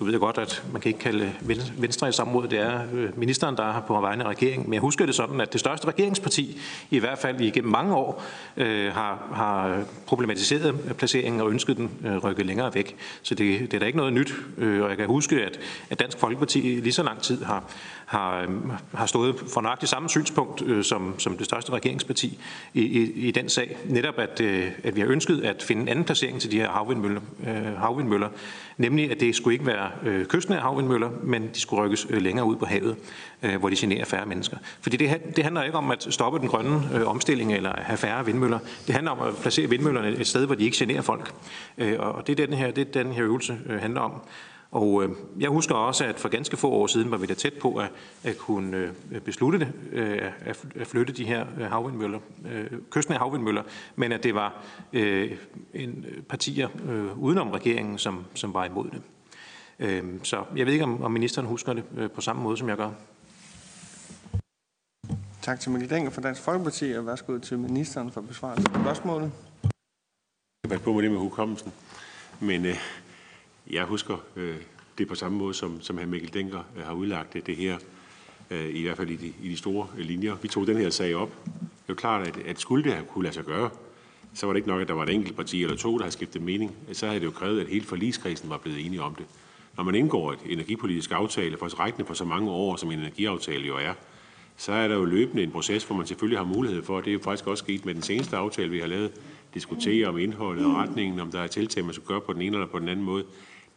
[0.00, 1.32] nu ved jeg godt, at man kan ikke kalde
[1.76, 4.70] Venstre i samråd, det er øh, ministeren, der er på vegne af regeringen.
[4.70, 6.60] Men jeg husker det sådan, at det største regeringsparti,
[6.90, 8.24] i hvert fald igennem mange år,
[8.56, 12.96] øh, har, har problematiseret placeringen og ønsket den øh, rykket længere væk.
[13.22, 14.34] Så det, det er da ikke noget nyt.
[14.58, 15.58] Øh, og jeg kan huske, at,
[15.90, 17.64] at Dansk Folkeparti lige så lang tid har,
[18.06, 22.38] har, øhm, har stået for nøjagtigt samme synspunkt øh, som, som det største regeringsparti
[22.74, 23.76] i, i, i den sag.
[23.84, 26.68] Netop at, øh, at vi har ønsket at finde en anden placering til de her
[26.68, 28.28] havvindmøller, øh, havvindmøller
[28.80, 32.46] nemlig at det skulle ikke være øh, kystnære havvindmøller, men de skulle rykkes øh, længere
[32.46, 32.96] ud på havet,
[33.42, 34.56] øh, hvor de generer færre mennesker.
[34.80, 38.26] Fordi det, det handler ikke om at stoppe den grønne øh, omstilling eller have færre
[38.26, 38.58] vindmøller.
[38.86, 41.34] Det handler om at placere vindmøllerne et sted, hvor de ikke generer folk.
[41.78, 44.12] Øh, og det er den her, det er den her øvelse øh, handler om.
[44.70, 47.52] Og øh, jeg husker også, at for ganske få år siden var vi da tæt
[47.54, 47.90] på at,
[48.24, 48.76] at kunne
[49.12, 52.18] øh, beslutte det, øh, at, flytte de her øh, havvindmøller,
[52.52, 53.62] øh, kystnære havvindmøller,
[53.96, 55.30] men at det var øh,
[55.74, 59.02] en øh, partier øh, udenom regeringen, som, som var imod det.
[59.80, 62.76] Øh, så jeg ved ikke, om, ministeren husker det øh, på samme måde, som jeg
[62.76, 62.90] gør.
[65.42, 69.32] Tak til Mikkel Denker fra Dansk Folkeparti, og værsgo til ministeren for besvarelse af spørgsmålet.
[70.64, 71.72] Jeg vil på med det med hukommelsen,
[72.40, 72.76] men øh,
[73.70, 74.56] jeg husker øh,
[74.98, 76.06] det på samme måde, som, som hr.
[76.06, 77.78] Mikkel Denker øh, har udlagt det, det her,
[78.50, 80.34] øh, i hvert fald i de, i de store øh, linjer.
[80.42, 81.30] Vi tog den her sag op.
[81.44, 83.70] Det er jo klart, at, at skulle det have kunne lade sig gøre,
[84.34, 86.12] så var det ikke nok, at der var et enkelt parti eller to, der havde
[86.12, 86.76] skiftet mening.
[86.92, 89.26] Så havde det jo krævet, at hele forligskredsen var blevet enige om det.
[89.76, 93.66] Når man indgår et energipolitisk aftale, for rækkende for så mange år, som en energiaftale
[93.66, 93.94] jo er,
[94.56, 97.12] så er der jo løbende en proces, hvor man selvfølgelig har mulighed for, det er
[97.12, 99.12] jo faktisk også sket med den seneste aftale, vi har lavet,
[99.54, 102.56] diskutere om indholdet og retningen, om der er tiltag, man skal gøre på den ene
[102.56, 103.24] eller på den anden måde.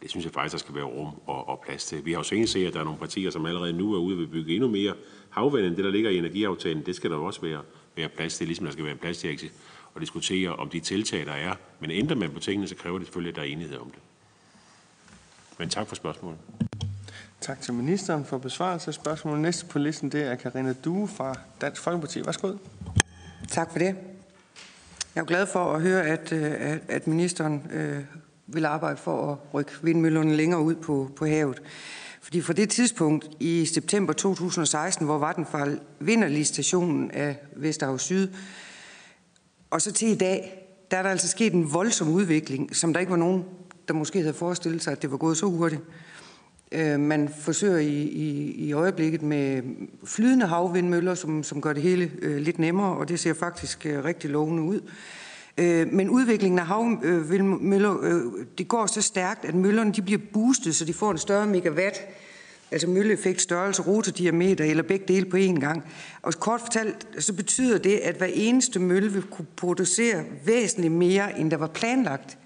[0.02, 2.04] Det synes jeg faktisk, der skal være rum og, og plads til.
[2.04, 4.16] Vi har jo senest set, at der er nogle partier, som allerede nu er ude
[4.16, 4.94] ved at bygge endnu mere
[5.30, 6.82] havvind end det, der ligger i energiaftalen.
[6.86, 7.62] Det skal der også være,
[7.96, 11.32] være plads til, ligesom der skal være plads til at diskutere om de tiltag, der
[11.32, 11.54] er.
[11.80, 13.98] Men ændrer man på tingene, så kræver det selvfølgelig, at der er enighed om det.
[15.58, 16.38] Men tak for spørgsmålet.
[17.40, 19.40] Tak til ministeren for besvarelse af spørgsmålet.
[19.40, 22.26] Næste på listen, det er Karina Due fra Dansk Folkeparti.
[22.26, 22.56] Værsgo.
[23.48, 23.96] Tak for det.
[25.14, 28.04] Jeg er glad for at høre, at, at, at ministeren øh,
[28.46, 31.62] vil arbejde for at rykke vindmøllerne længere ud på, på havet.
[32.20, 38.28] Fordi fra det tidspunkt i september 2016, hvor Vattenfall vinder licitationen af Vesterhav Syd,
[39.70, 43.00] og så til i dag, der er der altså sket en voldsom udvikling, som der
[43.00, 43.44] ikke var nogen,
[43.88, 45.82] der måske havde forestillet sig, at det var gået så hurtigt.
[46.72, 49.62] Øh, man forsøger i, i, i øjeblikket med
[50.04, 54.04] flydende havvindmøller, som, som gør det hele øh, lidt nemmere, og det ser faktisk øh,
[54.04, 54.80] rigtig lovende ud.
[55.58, 58.22] Øh, men udviklingen af havvindmøller, øh,
[58.58, 62.00] det går så stærkt, at møllerne de bliver boostet, så de får en større megawatt,
[62.70, 65.84] altså mølleeffekt, størrelse, rotodiameter eller begge dele på én gang.
[66.22, 71.38] Og kort fortalt, så betyder det, at hver eneste mølle vil kunne producere væsentligt mere,
[71.38, 72.38] end der var planlagt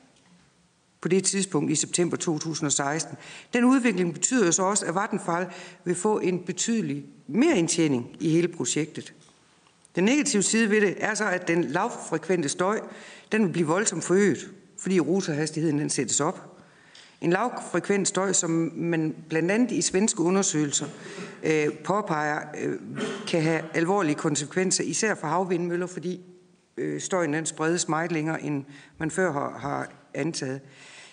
[1.00, 3.16] på det tidspunkt i september 2016.
[3.52, 5.46] Den udvikling betyder så også, at Vattenfall
[5.84, 9.14] vil få en betydelig mere indtjening i hele projektet.
[9.96, 12.80] Den negative side ved det er så, at den lavfrekvente støj,
[13.32, 16.58] den vil blive voldsomt forøget, fordi rotorhastigheden den sættes op.
[17.20, 20.86] En lavfrekvent støj, som man blandt andet i svenske undersøgelser
[21.42, 22.78] øh, påpeger, øh,
[23.28, 26.20] kan have alvorlige konsekvenser, især for havvindmøller, fordi
[26.76, 28.64] øh, støjen den spredes meget længere, end
[28.98, 30.60] man før har, har antaget.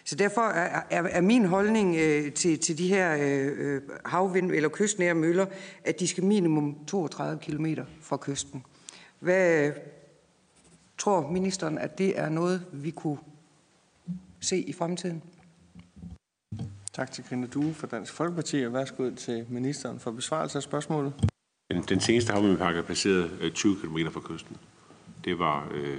[0.04, 4.70] Så derfor er, er, er min holdning øh, til, til de her øh, havvind- eller
[4.70, 5.46] kystnære møller,
[5.84, 7.65] at de skal minimum 32 km
[8.02, 8.63] fra kysten.
[9.20, 9.72] Hvad
[10.98, 13.18] tror ministeren, at det er noget, vi kunne
[14.39, 15.24] se i fremtiden?
[16.94, 21.13] Tak til Karina Due fra Dansk Folkeparti, og værsgo til ministeren for besvarelse af spørgsmålet.
[21.72, 24.58] Den, den seneste havvindpakke er placeret 20 km fra kysten.
[25.26, 25.98] Det var øh,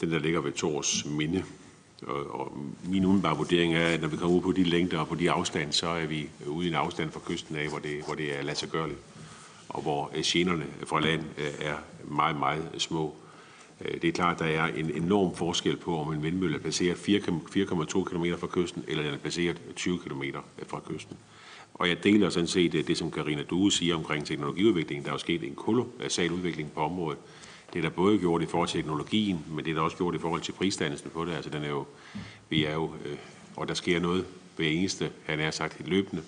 [0.00, 1.44] den, der ligger ved Tors Minde.
[2.06, 5.08] Og, og min umiddelbare vurdering er, at når vi kommer ud på de længder og
[5.08, 8.04] på de afstande, så er vi ude i en afstand fra kysten af, hvor det,
[8.06, 8.98] hvor det er lade sig gørligt,
[9.68, 13.14] og hvor øh, generne fra land øh, er meget, meget små.
[13.80, 16.60] Øh, det er klart, at der er en enorm forskel på, om en vindmølle er
[16.60, 20.22] placeret 4,2 km fra kysten, eller den er placeret 20 km
[20.66, 21.16] fra kysten.
[21.74, 25.04] Og jeg deler sådan set det, som Karina Due siger omkring teknologiudviklingen.
[25.04, 27.18] Der er jo sket en kolossal udvikling på området.
[27.72, 30.14] Det er der både gjort i forhold til teknologien, men det er der også gjort
[30.14, 31.32] i forhold til prisdannelsen på det.
[31.32, 31.86] Altså den er jo,
[32.48, 33.16] vi er jo, øh,
[33.56, 34.24] og der sker noget
[34.56, 36.22] hver eneste, han er sagt, helt løbende.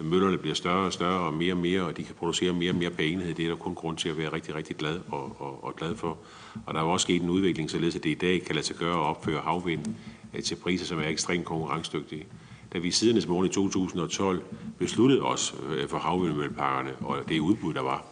[0.00, 2.76] Møllerne bliver større og større og mere og mere, og de kan producere mere og
[2.76, 3.34] mere per enhed.
[3.34, 5.96] Det er der kun grund til at være rigtig, rigtig glad og, og, og glad
[5.96, 6.18] for.
[6.66, 8.66] Og der er jo også sket en udvikling, således at det i dag kan lade
[8.66, 9.86] sig gøre at opføre havvind
[10.34, 12.26] øh, til priser, som er ekstremt konkurrencedygtige.
[12.72, 14.42] Da vi siden morgen i 2012
[14.78, 18.04] besluttede os øh, for havvindmølleparkerne og det udbud, der var,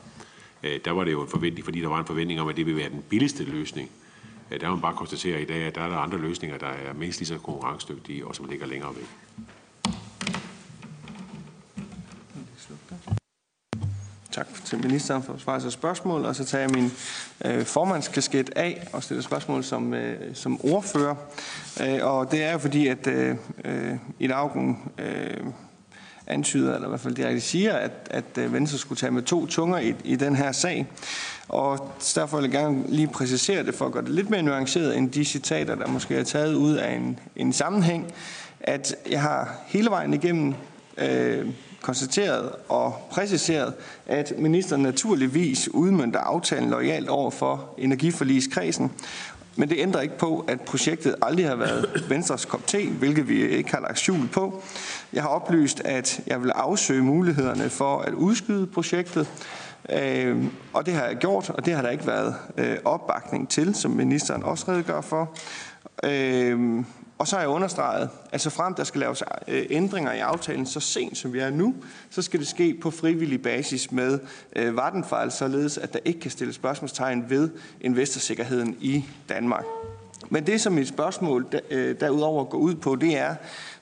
[0.64, 2.66] Øh, der var det jo en forventning, fordi der var en forventning om, at det
[2.66, 3.90] ville være den billigste løsning.
[4.50, 6.66] Øh, der må man bare konstatere i dag, at der er der andre løsninger, der
[6.66, 9.08] er mindst lige så konkurrencedygtige og som ligger længere væk.
[14.30, 16.92] Tak til ministeren for svaret til spørgsmål, og så tager jeg min
[17.44, 21.14] øh, formandskasket af og stiller spørgsmål som, øh, som ordfører.
[21.82, 25.46] Øh, og det er jo fordi, at øh, øh i Augen øh,
[26.26, 29.46] antyder, eller i hvert fald direkte siger, at, at øh, Venstre skulle tage med to
[29.46, 30.86] tunger i, i den her sag.
[31.48, 34.96] Og derfor vil jeg gerne lige præcisere det, for at gøre det lidt mere nuanceret
[34.96, 38.12] end de citater, der måske er taget ud af en, en sammenhæng,
[38.60, 40.54] at jeg har hele vejen igennem
[40.98, 41.46] øh,
[41.84, 43.74] konstateret og præciseret,
[44.06, 48.92] at ministeren naturligvis udmyndter aftalen lojalt over for energiforligskredsen,
[49.56, 53.48] men det ændrer ikke på, at projektet aldrig har været Venstres kop te, hvilket vi
[53.48, 54.62] ikke har lagt skjul på.
[55.12, 59.28] Jeg har oplyst, at jeg vil afsøge mulighederne for at udskyde projektet,
[59.90, 63.74] øh, og det har jeg gjort, og det har der ikke været øh, opbakning til,
[63.74, 65.36] som ministeren også redegør for.
[66.04, 66.84] Øh,
[67.24, 70.66] og så har jeg understreget, at så frem der skal laves øh, ændringer i aftalen
[70.66, 71.74] så sent som vi er nu,
[72.10, 74.18] så skal det ske på frivillig basis med
[74.56, 79.64] øh, Vattenfall, således at der ikke kan stilles spørgsmålstegn ved investorsikkerheden i Danmark.
[80.30, 83.34] Men det, som mit spørgsmål øh, derudover går ud på, det er,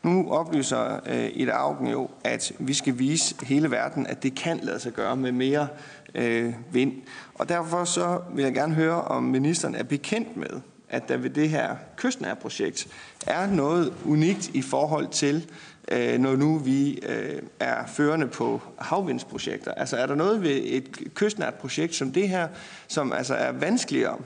[0.02, 4.61] nu oplyser øh, Ida Augen jo, at vi skal vise hele verden, at det kan
[4.62, 5.68] lade sig gøre med mere
[6.14, 6.92] øh, vind.
[7.35, 10.61] Og derfor så vil jeg gerne høre, om ministeren er bekendt med,
[10.92, 12.88] at der ved det her kystnære projekt
[13.26, 15.50] er noget unikt i forhold til,
[15.88, 19.72] øh, når nu vi øh, er førende på havvindsprojekter.
[19.72, 22.48] Altså er der noget ved et kystnært projekt som det her,
[22.88, 24.18] som altså er vanskeligere,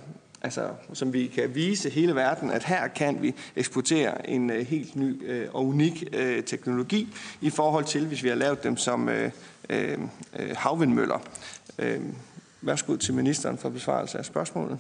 [0.43, 4.97] altså som vi kan vise hele verden, at her kan vi eksportere en øh, helt
[4.97, 7.09] ny øh, og unik øh, teknologi
[7.41, 9.31] i forhold til, hvis vi har lavet dem som øh,
[9.71, 9.99] øh,
[10.39, 11.19] øh havvindmøller.
[11.79, 12.01] Øh,
[12.67, 14.79] Værsgo til ministeren for besvarelse af spørgsmålet.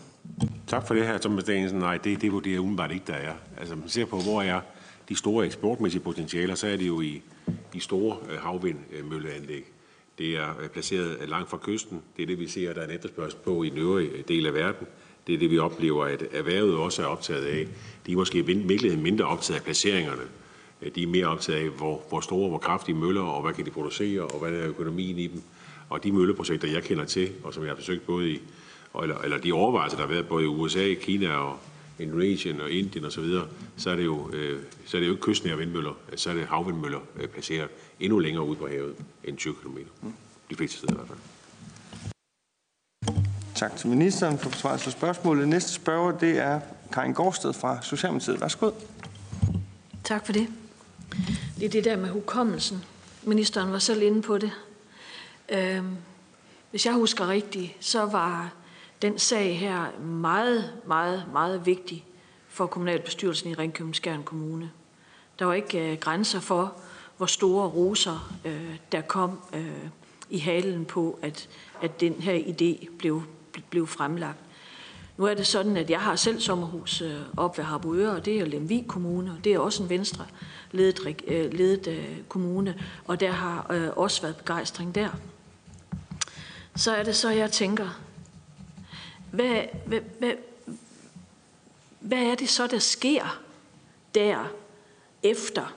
[0.66, 1.79] Tak for det her, Thomas Danielsen.
[1.79, 3.33] Nej, det, det vurderer umiddelbart ikke, der er.
[3.57, 4.61] Altså, man ser på, hvor er
[5.09, 7.22] de store eksportmæssige potentialer, så er det jo i
[7.72, 9.64] de store øh, havvindmølleanlæg.
[10.18, 12.03] Det er øh, placeret øh, langt fra kysten.
[12.16, 14.55] Det er det, vi ser, der er en efterspørgsel på i den øvrige del af
[14.55, 14.87] verden.
[15.27, 17.66] Det er det, vi oplever, at erhvervet også er optaget af.
[18.07, 20.22] De er måske i virkeligheden mindre optaget af placeringerne.
[20.94, 23.70] De er mere optaget af, hvor, hvor store, hvor kraftige møller, og hvad kan de
[23.70, 25.42] producere, og hvad er økonomien i dem.
[25.90, 28.40] Og de mølleprojekter, jeg kender til, og som jeg har forsøgt både i,
[29.03, 31.59] eller, eller de overvejelser, der har været både i USA, Kina og
[31.99, 33.46] Indonesien og Indien osv., så, videre,
[33.77, 36.46] så, er det jo, øh, så er det jo ikke kystnære vindmøller, så er det
[36.46, 37.68] havvindmøller øh, placeret
[38.01, 38.94] endnu længere ude på havet
[39.25, 39.79] end 20 km.
[40.51, 41.18] De fleste steder i hvert fald.
[43.55, 45.49] Tak til ministeren for besvarelse af spørgsmålet.
[45.49, 46.61] Næste spørger, det er
[46.92, 48.40] Karin Gårdsted fra Socialdemokratiet.
[48.40, 48.70] Værsgo.
[50.05, 50.49] Tak for det.
[51.59, 52.85] Det er det der med hukommelsen.
[53.22, 54.51] Ministeren var selv inde på det.
[55.49, 55.97] Øhm,
[56.71, 58.53] hvis jeg husker rigtigt, så var
[59.03, 62.05] den sag her meget, meget, meget vigtig
[62.49, 64.71] for kommunalbestyrelsen i Ringkøbing Kommune.
[65.39, 66.75] Der var ikke øh, grænser for,
[67.17, 69.89] hvor store roser øh, der kom øh,
[70.31, 71.49] i halen på, at,
[71.83, 73.23] at den her idé blev,
[73.71, 74.39] blev fremlagt.
[75.17, 78.39] Nu er det sådan, at jeg har selv sommerhus øh, op ved Harboøre, og det
[78.39, 80.25] er Lemvig Kommune, og det er også en venstre
[80.73, 85.09] ledet, øh, ledet øh, kommune, og der har øh, også været begejstring der
[86.77, 88.01] så er det så, jeg tænker,
[89.31, 90.33] hvad, hvad, hvad,
[92.01, 93.41] hvad er det så, der sker
[94.15, 94.53] der,
[95.31, 95.75] efter.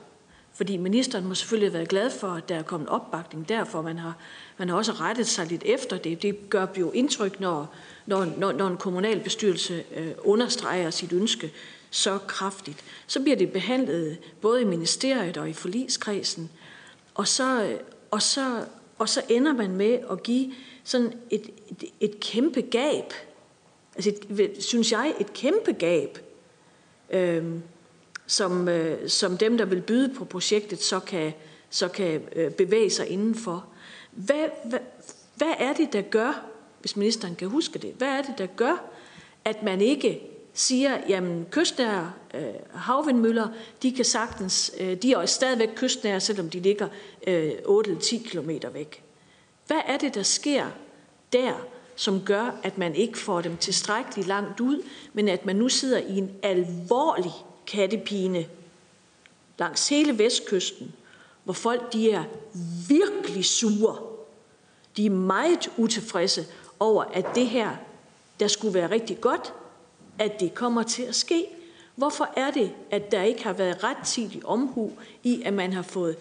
[0.54, 3.82] Fordi ministeren må selvfølgelig have været glad for, at der er kommet opbakning derfor.
[3.82, 4.18] Man har,
[4.58, 6.22] man har også rettet sig lidt efter det.
[6.22, 7.74] Det gør jo indtryk, når,
[8.06, 11.52] når, når, når en kommunalbestyrelse øh, understreger sit ønske
[11.90, 12.84] så kraftigt.
[13.08, 16.50] Så bliver det behandlet både i ministeriet og i forligskredsen.
[17.16, 17.80] Og så, øh,
[18.12, 18.66] og så,
[18.98, 20.52] og så ender man med at give
[20.84, 23.14] sådan et, et, et kæmpe gab.
[23.96, 26.20] Altså, et, synes jeg, et kæmpe gab,
[27.10, 27.44] øh,
[28.28, 31.34] som, øh, som dem, der vil byde på projektet, så kan,
[31.70, 33.66] så kan øh, bevæge sig indenfor.
[34.12, 34.80] Hvad, hvad,
[35.36, 36.46] hvad er det, der gør,
[36.80, 38.90] hvis ministeren kan huske det, hvad er det, der gør,
[39.46, 40.22] at man ikke
[40.54, 42.42] siger, jamen kystnære øh,
[42.74, 43.48] havvindmøller,
[43.84, 46.88] de kan sagtens, øh, de er stadigvæk kystnære, selvom de ligger
[47.28, 49.04] øh, 8-10 km væk.
[49.70, 50.66] Hvad er det, der sker
[51.34, 51.54] der,
[51.96, 55.98] som gør, at man ikke får dem tilstrækkeligt langt ud, men at man nu sidder
[55.98, 57.32] i en alvorlig
[57.68, 58.46] kattepine
[59.60, 60.94] langs hele vestkysten,
[61.44, 62.24] hvor folk de er
[62.88, 63.98] virkelig sure.
[64.98, 66.46] De er meget utilfredse
[66.80, 67.76] over, at det her,
[68.40, 69.54] der skulle være rigtig godt,
[70.20, 71.46] at det kommer til at ske.
[71.96, 74.92] Hvorfor er det, at der ikke har været rettidig omhu
[75.24, 76.18] i, at man har fået,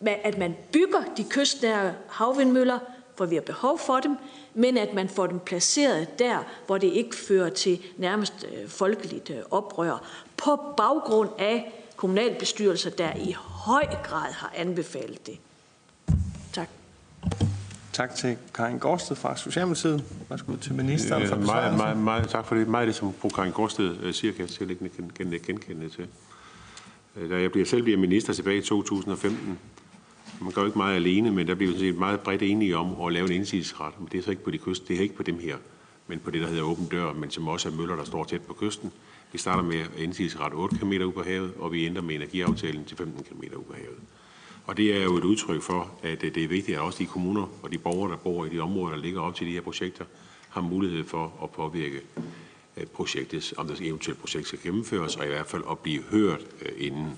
[0.00, 2.78] at man bygger de kystnære havvindmøller,
[3.16, 4.16] for vi har behov for dem,
[4.54, 9.30] men at man får dem placeret der, hvor det ikke fører til nærmest øh, folkeligt
[9.30, 10.04] øh, oprør,
[10.36, 15.38] på baggrund af kommunalbestyrelser, der i høj grad har anbefalet det.
[16.52, 16.68] Tak.
[17.92, 20.04] Tak til Karin Gårdsted fra Socialdemokratiet.
[20.28, 22.68] Værsgo til ministeren Øh, for meget, meget, meget, tak for det.
[22.68, 25.40] Meget af det, som fru Karin Gårdsted øh, siger, kan jeg selv ikke gen- gen-
[25.46, 26.06] genkende til.
[27.30, 29.58] Da jeg bliver selv bliver minister tilbage i 2015,
[30.40, 32.76] man gør jo ikke meget alene, men der bliver vi sådan set meget bredt enige
[32.76, 34.00] om at lave en indsigelsesret.
[34.00, 35.56] Men det er så ikke på de kyst, det er ikke på dem her,
[36.06, 38.42] men på det, der hedder åben dør, men som også er møller, der står tæt
[38.42, 38.92] på kysten.
[39.32, 42.96] Vi starter med indsigelsesret 8 km ud på havet, og vi ændrer med energiaftalen til
[42.96, 43.98] 15 km ud på havet.
[44.66, 47.06] Og det er jo et udtryk for, at øh, det er vigtigt, at også de
[47.06, 49.60] kommuner og de borgere, der bor i de områder, der ligger op til de her
[49.60, 50.04] projekter,
[50.48, 52.00] har mulighed for at påvirke
[52.76, 56.40] øh, projektet, om det eventuelt projekt skal gennemføres, og i hvert fald at blive hørt
[56.62, 57.16] øh, inden.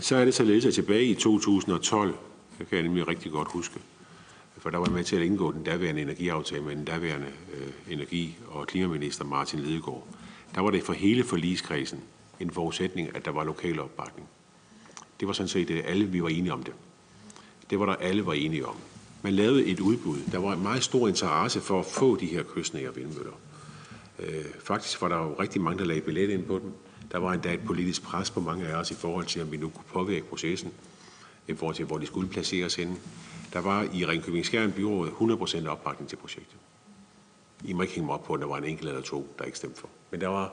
[0.00, 2.14] Så er det således, at tilbage i 2012,
[2.58, 3.80] det kan jeg nemlig rigtig godt huske,
[4.58, 7.92] for der var jeg med til at indgå den daværende energiaftale med den daværende øh,
[7.92, 10.06] energi- og klimaminister Martin Lidegaard.
[10.54, 12.00] Der var det for hele forligskredsen
[12.40, 14.28] en forudsætning, at der var lokal opbakning.
[15.20, 16.74] Det var sådan set det, alle vi var enige om det.
[17.70, 18.76] Det var der alle var enige om.
[19.22, 20.18] Man lavede et udbud.
[20.32, 23.32] Der var en meget stor interesse for at få de her kystnære vindmøller.
[24.18, 26.72] Øh, faktisk var der jo rigtig mange, der lagde billet ind på dem.
[27.12, 29.56] Der var endda et politisk pres på mange af os i forhold til, om vi
[29.56, 30.72] nu kunne påvirke processen,
[31.48, 32.96] i forhold til, hvor de skulle placeres henne.
[33.52, 36.56] Der var i Ringkøbing Skjern byrådet 100% opbakning til projektet.
[37.64, 39.44] I må ikke hænge mig op på, at der var en enkelt eller to, der
[39.44, 39.88] ikke stemte for.
[40.10, 40.52] Men der var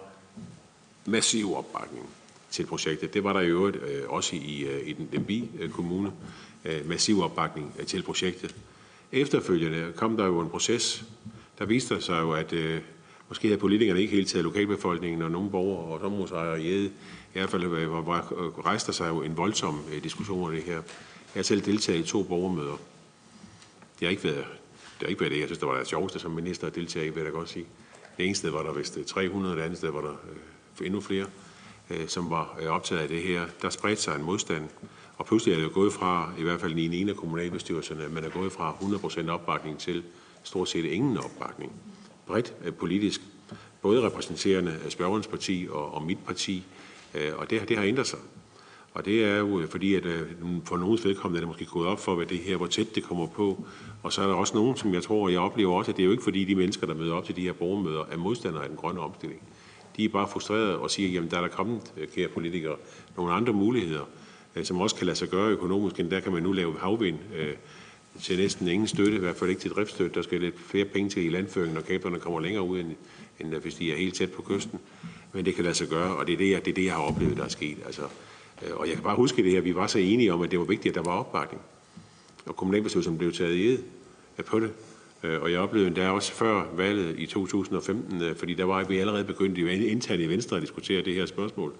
[1.06, 2.10] massiv opbakning
[2.52, 3.14] til projektet.
[3.14, 6.12] Det var der i øvrigt øh, også i, øh, i den Lemby øh, Kommune.
[6.66, 8.56] Øh, massiv opbakning øh, til projektet.
[9.12, 11.06] Efterfølgende kom der jo en proces,
[11.60, 12.82] der viste sig jo, at øh,
[13.30, 16.86] måske havde politikerne ikke helt taget lokalbefolkningen og nogle borgere og sommerhusejere i æde.
[16.86, 16.92] I
[17.34, 18.34] hvert fald øh, var, var,
[18.66, 20.74] rejste der sig jo en voldsom øh, diskussion om det her.
[20.74, 20.82] Jeg
[21.34, 22.78] har selv deltaget i to borgermøder.
[24.00, 24.46] Det har ikke været
[25.00, 25.40] det, har ikke været det.
[25.40, 27.50] Jeg synes, det var det sjoveste som minister at deltage i, vil jeg da godt
[27.50, 27.66] sige.
[28.18, 31.02] Det ene sted var der vist øh, 300, det andet sted var der øh, endnu
[31.02, 31.26] flere,
[31.90, 33.46] øh, som var øh, optaget af det her.
[33.62, 34.70] Der spredte sig en modstand,
[35.18, 38.24] og pludselig er det jo gået fra, i hvert fald i en af kommunalbestyrelserne, man
[38.24, 40.04] er gået fra 100% opbakning til
[40.44, 41.72] stort set ingen opbakning.
[42.26, 43.22] Bredt øh, politisk,
[43.82, 46.64] både repræsenterende spørgerens parti og, og mit parti,
[47.16, 48.20] øh, og det, det har ændret sig.
[48.94, 50.04] Og det er jo øh, fordi, at
[50.66, 53.04] for nogens vedkommende er det måske gået op for, hvad det her, hvor tæt det
[53.04, 53.66] kommer på.
[54.04, 56.06] Og så er der også nogen, som jeg tror, jeg oplever også, at det er
[56.06, 58.70] jo ikke fordi, de mennesker, der møder op til de her borgermøder, er modstandere af
[58.70, 59.42] den grønne omstilling.
[59.98, 62.76] De er bare frustrerede og siger, jamen der er der kommet, kære politikere,
[63.18, 64.04] nogle andre muligheder,
[64.64, 67.20] som også kan lade sig gøre økonomisk, end der kan man nu lave havvind
[68.22, 70.16] til næsten ingen støtte, i hvert fald ikke til driftsstøtte.
[70.16, 72.92] Der skal lidt flere penge til i landføringen, når kablerne kommer længere ud, end,
[73.40, 74.80] end øh, hvis de er helt tæt på kysten.
[75.34, 76.94] Men det kan lade sig gøre, og det er det, jeg, det, er det, jeg
[76.94, 77.78] har oplevet, der er sket.
[77.86, 78.02] Altså,
[78.68, 80.60] øh, Og jeg kan bare huske det her, vi var så enige om, at det
[80.60, 81.62] var vigtigt, at der var opbakning.
[82.46, 83.80] Og kommunalbestyrelsen blev taget i ed
[84.40, 84.72] øh, på det.
[85.42, 89.58] Og jeg oplevede endda også før valget i 2015, fordi der var vi allerede begyndt
[89.58, 91.74] i- internt i Venstre at diskutere det her spørgsmål.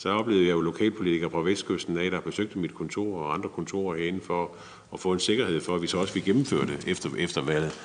[0.00, 3.96] Så oplevede jeg jo lokalpolitikere fra Vestkysten af, der besøgte mit kontor og andre kontorer
[3.96, 4.56] herinde for
[4.92, 7.80] at få en sikkerhed for, at vi så også fik gennemføre det efter, efter valget.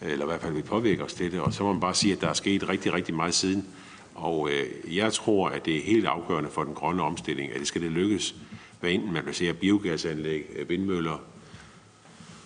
[0.00, 1.40] Eller i hvert fald vi påvirker os til det.
[1.40, 3.66] Og så må man bare sige, at der er sket rigtig, rigtig meget siden.
[4.14, 7.68] Og øh, jeg tror, at det er helt afgørende for den grønne omstilling, at det
[7.68, 8.34] skal det lykkes,
[8.80, 11.18] hvad enten man placerer biogasanlæg, øh, vindmøller,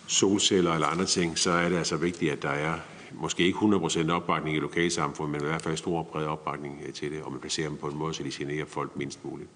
[0.06, 2.74] solceller eller andre ting, så er det altså vigtigt, at der er
[3.12, 6.92] måske ikke 100% opbakning i lokalsamfundet, men i hvert fald stor og bred opbakning øh,
[6.92, 9.50] til det, og man placerer dem på en måde, så de generer folk mindst muligt.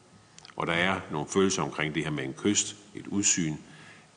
[0.56, 3.54] Og der er nogle følelser omkring det her med en kyst, et udsyn.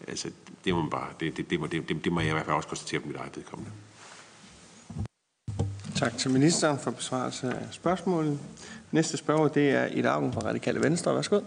[0.07, 0.29] Altså,
[0.65, 2.55] det må, man bare, det, det, det, må, det, det må jeg i hvert fald
[2.55, 3.71] også konstatere på mit eget vedkommende.
[5.95, 8.39] Tak til ministeren for besvarelse af spørgsmålet.
[8.91, 11.15] Næste spørger, det er Ida Augen fra Radikale Venstre.
[11.15, 11.41] Værsgo.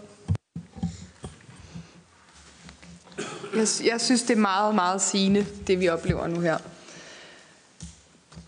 [3.55, 6.57] Jeg, jeg synes, det er meget, meget sigende, det vi oplever nu her.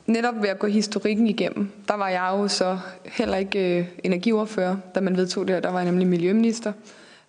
[0.05, 4.77] Netop ved at gå historikken igennem, der var jeg jo så heller ikke øh, energiordfører,
[4.95, 5.61] da man vedtog det her.
[5.61, 6.73] Der var jeg nemlig miljøminister.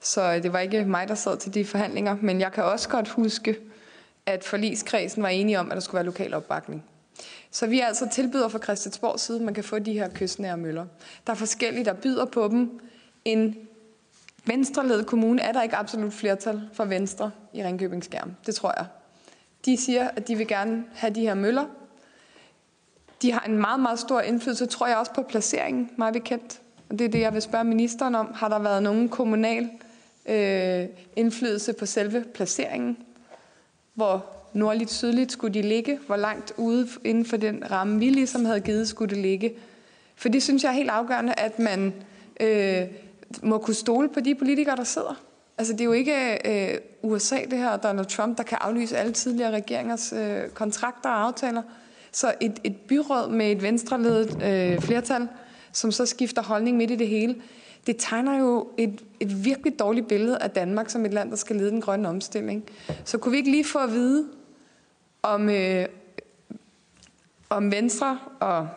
[0.00, 2.16] Så øh, det var ikke mig, der sad til de forhandlinger.
[2.20, 3.56] Men jeg kan også godt huske,
[4.26, 6.84] at forligskredsen var enige om, at der skulle være lokal opbakning.
[7.50, 10.86] Så vi altså tilbyder fra Christiansborg side, at man kan få de her kystnære møller.
[11.26, 12.80] Der er forskellige, der byder på dem.
[13.24, 13.56] En
[14.44, 18.34] venstreledet kommune er der ikke absolut flertal for Venstre i Ringkøbing Skærm.
[18.46, 18.86] Det tror jeg.
[19.64, 21.64] De siger, at de vil gerne have de her møller.
[23.22, 26.60] De har en meget, meget stor indflydelse, tror jeg også på placeringen, meget bekendt.
[26.90, 28.32] Og det er det, jeg vil spørge ministeren om.
[28.34, 29.70] Har der været nogen kommunal
[30.26, 32.96] øh, indflydelse på selve placeringen?
[33.94, 35.98] Hvor nordligt, sydligt skulle de ligge?
[36.06, 39.54] Hvor langt ude inden for den ramme, vi ligesom havde givet, skulle det ligge?
[40.16, 41.94] For det synes jeg er helt afgørende, at man
[42.40, 42.82] øh,
[43.42, 45.20] må kunne stole på de politikere, der sidder.
[45.58, 49.12] Altså det er jo ikke øh, USA, det her, Donald Trump, der kan aflyse alle
[49.12, 51.62] tidligere regeringers øh, kontrakter og aftaler.
[52.12, 55.28] Så et, et byråd med et venstreledet øh, flertal,
[55.72, 57.36] som så skifter holdning midt i det hele,
[57.86, 61.56] det tegner jo et, et virkelig dårligt billede af Danmark som et land, der skal
[61.56, 62.64] lede den grønne omstilling.
[63.04, 64.28] Så kunne vi ikke lige få at vide,
[65.22, 65.86] om, øh,
[67.50, 68.68] om Venstre og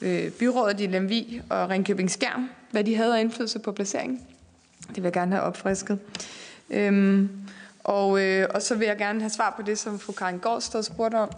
[0.00, 4.20] øh, byrådet i Lemvi og Ringkøbing Skærm, hvad de havde af indflydelse på placeringen.
[4.88, 5.98] Det vil jeg gerne have opfrisket.
[6.70, 7.28] Øhm,
[7.84, 10.82] og, øh, og så vil jeg gerne have svar på det, som fru Karin Gårdsted
[10.82, 11.30] spurgte om.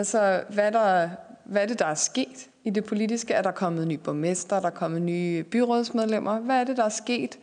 [0.00, 1.08] Altså, hvad, der,
[1.44, 3.34] hvad er det, der er sket i det politiske?
[3.34, 4.56] Er der kommet nye borgmester?
[4.56, 6.38] Er der kommet nye byrådsmedlemmer?
[6.38, 7.38] Hvad er det, der er sket?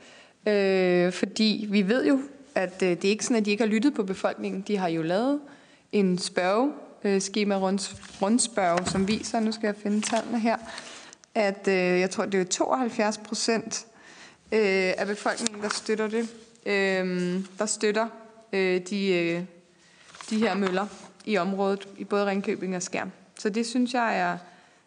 [0.47, 2.19] Øh, fordi vi ved jo,
[2.55, 4.61] at øh, det er ikke sådan, at de ikke har lyttet på befolkningen.
[4.61, 5.39] De har jo lavet
[5.91, 6.71] en spørge,
[7.03, 7.55] øh, schema
[8.21, 10.57] rundspørge, som viser, nu skal jeg finde tallene her,
[11.35, 13.85] at øh, jeg tror, det er 72 procent
[14.51, 16.29] øh, af befolkningen, der støtter det,
[16.65, 18.07] øh, der støtter
[18.53, 19.41] øh, de, øh,
[20.29, 20.87] de her møller
[21.27, 23.11] i området, i både Ringkøbing og Skærm.
[23.39, 24.37] Så det synes jeg er,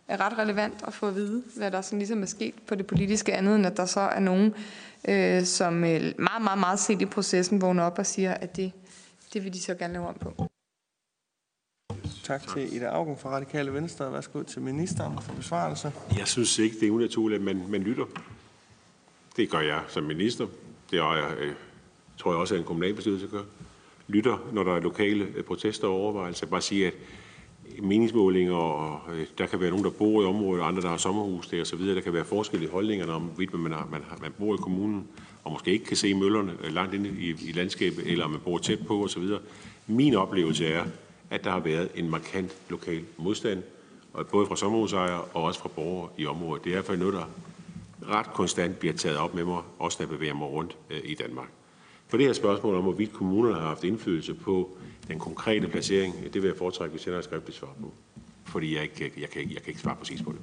[0.08, 2.86] er ret relevant at få at vide, hvad der sådan ligesom er sket på det
[2.86, 4.54] politiske andet, end at der så er nogen,
[5.08, 8.72] øh, som øh, meget, meget, meget set i processen vågner op og siger, at det,
[9.32, 10.50] det vil de så gerne lave om på.
[12.24, 14.12] Tak til Ida Augen fra Radikale Venstre.
[14.12, 15.92] Værsgo til ministeren for besvarelse.
[16.18, 18.04] Jeg synes ikke, det er unaturligt, at man, man lytter.
[19.36, 20.46] Det gør jeg som minister.
[20.90, 21.54] Det er jeg, øh,
[22.18, 23.42] tror jeg også, at en kommunalbestyrelse gør.
[24.10, 26.46] Lytter, når der er lokale øh, protester og overvejelser.
[26.46, 26.94] Bare sige, at
[27.82, 30.96] meningsmålinger, og øh, der kan være nogen, der bor i området, og andre, der har
[30.96, 31.94] sommerhus der osv.
[31.94, 34.58] Der kan være forskel i holdningerne om, hvorvidt man, har, man, har, man bor i
[34.60, 35.08] kommunen,
[35.44, 38.40] og måske ikke kan se møllerne øh, langt inde i, i landskabet, eller om man
[38.40, 39.22] bor tæt på osv.
[39.86, 40.84] Min oplevelse er,
[41.30, 43.62] at der har været en markant lokal modstand,
[44.12, 46.64] og både fra sommerhusejere og også fra borgere i området.
[46.64, 47.24] Det er i hvert fald noget, der
[48.08, 51.14] ret konstant bliver taget op med mig, også når jeg bevæger mig rundt øh, i
[51.14, 51.48] Danmark.
[52.10, 54.70] For det her spørgsmål om, hvorvidt kommunerne har haft indflydelse på
[55.08, 57.92] den konkrete placering, det vil jeg foretrække, hvis jeg har et skriftligt svar på.
[58.44, 60.40] Fordi jeg, ikke, jeg, kan, jeg kan ikke svare præcis på det.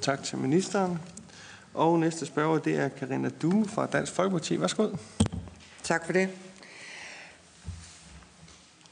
[0.00, 0.98] Tak til ministeren.
[1.74, 4.60] Og næste spørger, det er Karina Due fra Dansk Folkeparti.
[4.60, 4.88] Værsgo.
[5.82, 6.28] Tak for det.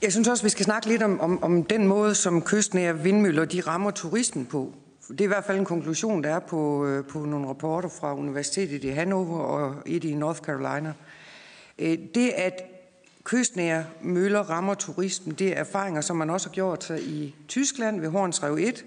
[0.02, 3.44] Jeg synes også, vi skal snakke lidt om, om, om den måde, som kystnære vindmøller
[3.44, 4.74] de rammer turismen på.
[5.08, 8.14] Det er i hvert fald en konklusion, der er på, øh, på nogle rapporter fra
[8.14, 10.94] Universitetet i Hannover og et i North Carolina.
[11.78, 12.62] Øh, det, at
[13.24, 18.00] kystnære møller rammer turismen, det er erfaringer, som man også har gjort sig i Tyskland
[18.00, 18.84] ved Hornsrev 1.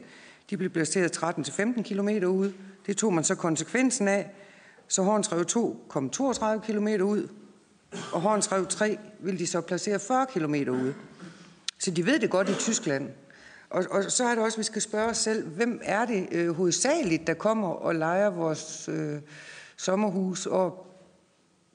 [0.50, 2.54] De blev placeret 13-15 km ude.
[2.86, 4.32] Det tog man så konsekvensen af.
[4.88, 7.28] Så Hornsrev 2 kom 32 km ud,
[8.14, 10.94] og Hornsrev 3 vil de så placere 40 km ude.
[11.80, 13.10] Så de ved det godt i Tyskland.
[13.72, 16.28] Og, og så er det også, at vi skal spørge os selv, hvem er det
[16.32, 19.22] øh, hovedsageligt, der kommer og leger vores øh,
[19.78, 20.88] sommerhus og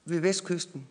[0.05, 0.87] ved vestkysten?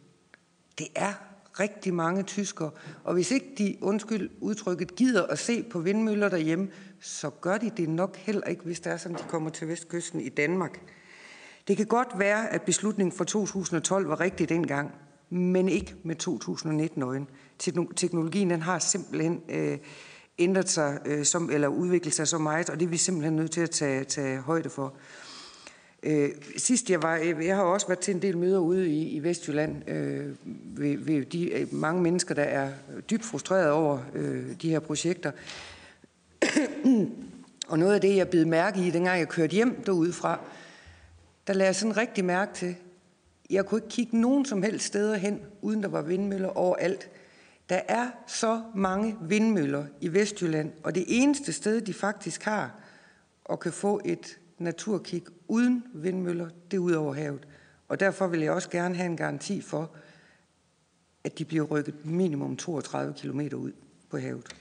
[0.77, 1.13] Det er
[1.59, 2.71] rigtig mange tyskere.
[3.03, 6.67] Og hvis ikke de, undskyld udtrykket, gider at se på vindmøller derhjemme,
[7.01, 10.21] så gør de det nok heller ikke, hvis det er sådan, de kommer til vestkysten
[10.21, 10.79] i Danmark.
[11.67, 14.91] Det kan godt være, at beslutningen fra 2012 var rigtig dengang,
[15.29, 17.27] men ikke med 2019 øjen.
[17.95, 19.77] Teknologien den har simpelthen øh,
[20.39, 23.51] ændret sig, øh, som, eller udviklet sig så meget, og det er vi simpelthen nødt
[23.51, 24.93] til at tage, tage højde for.
[26.03, 29.09] Øh, sidst jeg var, øh, jeg har også været til en del møder ude i,
[29.09, 30.35] i Vestjylland øh,
[30.77, 32.71] ved, ved de øh, mange mennesker, der er
[33.09, 35.31] dybt frustrerede over øh, de her projekter.
[37.69, 40.39] og noget af det, jeg blev mærke i, dengang jeg kørte hjem derudefra,
[41.47, 42.75] der lagde jeg sådan rigtig mærke til,
[43.49, 47.09] jeg kunne ikke kigge nogen som helst steder hen, uden der var vindmøller overalt.
[47.69, 52.71] Der er så mange vindmøller i Vestjylland, og det eneste sted, de faktisk har
[53.45, 57.47] og kan få et naturkig uden vindmøller, det er ud over havet.
[57.87, 59.91] Og derfor vil jeg også gerne have en garanti for,
[61.23, 63.71] at de bliver rykket minimum 32 km ud
[64.09, 64.55] på havet.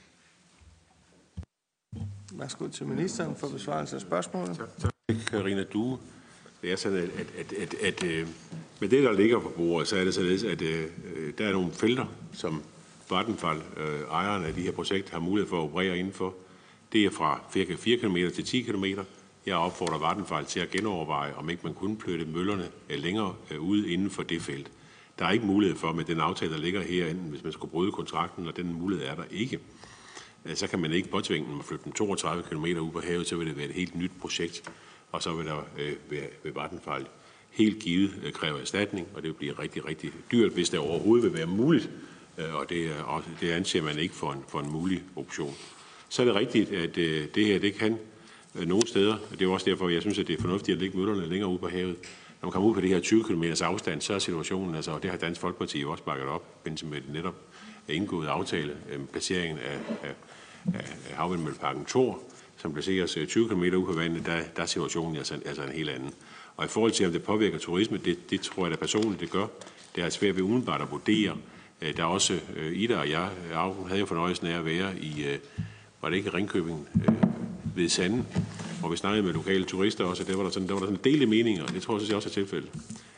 [2.33, 4.57] Værsgo til ministeren for besvarelse af spørgsmålet.
[4.57, 5.99] Tak, tak Karina Due.
[6.61, 8.27] Det er sådan, at, at, at, at, at øh,
[8.81, 10.89] med det, der ligger på bordet, så er det således, at øh,
[11.37, 12.63] der er nogle felter, som
[13.09, 16.33] Vattenfall, øh, ejeren af de her projekter, har mulighed for at operere indenfor.
[16.93, 18.85] Det er fra 4 km til 10 km.
[19.45, 23.61] Jeg opfordrer Vattenfall til at genoverveje, om ikke man kunne flytte møllerne øh, længere øh,
[23.61, 24.71] ud inden for det felt.
[25.19, 27.91] Der er ikke mulighed for, med den aftale, der ligger her, hvis man skulle bryde
[27.91, 29.59] kontrakten, og den mulighed er der ikke.
[30.45, 33.27] Øh, så kan man ikke påtvinge dem at flytte dem 32 km ud på havet,
[33.27, 34.71] så vil det være et helt nyt projekt,
[35.11, 35.63] og så vil der
[36.09, 37.07] være ved Vattenfall
[37.49, 41.37] helt givet kræve erstatning, og det vil blive rigtig, rigtig dyrt, hvis det overhovedet vil
[41.37, 41.89] være muligt,
[42.37, 45.55] Øh, og det, er, det anser man ikke for en, for en mulig option.
[46.09, 47.97] Så er det rigtigt, at øh, det her, det kan
[48.55, 50.81] øh, nogle steder, og det er også derfor, jeg synes, at det er fornuftigt at
[50.81, 51.95] lægge møllerne længere ud på havet,
[52.41, 55.03] når man kommer ud på det her 20 km afstand, så er situationen, altså, og
[55.03, 57.35] det har Dansk Folkeparti jo også bakket op, mens med netop
[57.87, 60.13] indgået aftale, øh, placeringen af, af,
[60.73, 62.19] af havvindmølleparken Thor,
[62.57, 65.89] som placeres 20 km ude på vandet, der, der er situationen altså, altså en helt
[65.89, 66.13] anden.
[66.57, 69.29] Og i forhold til, om det påvirker turisme, det, det tror jeg da personligt, det
[69.29, 69.47] gør.
[69.95, 71.37] Det er svært ved udenbart at vurdere.
[71.85, 74.99] Øh, der er også øh, Ida og jeg, øh, havde jo fornøjelsen af at være
[74.99, 75.25] i,
[76.01, 76.87] var det ikke Ringkøbing,
[77.75, 78.25] ved Sande,
[78.79, 80.87] hvor vi snakkede med lokale turister også, og der var der sådan, der var der
[80.87, 82.69] sådan dele meninger, og det tror jeg også er tilfældet.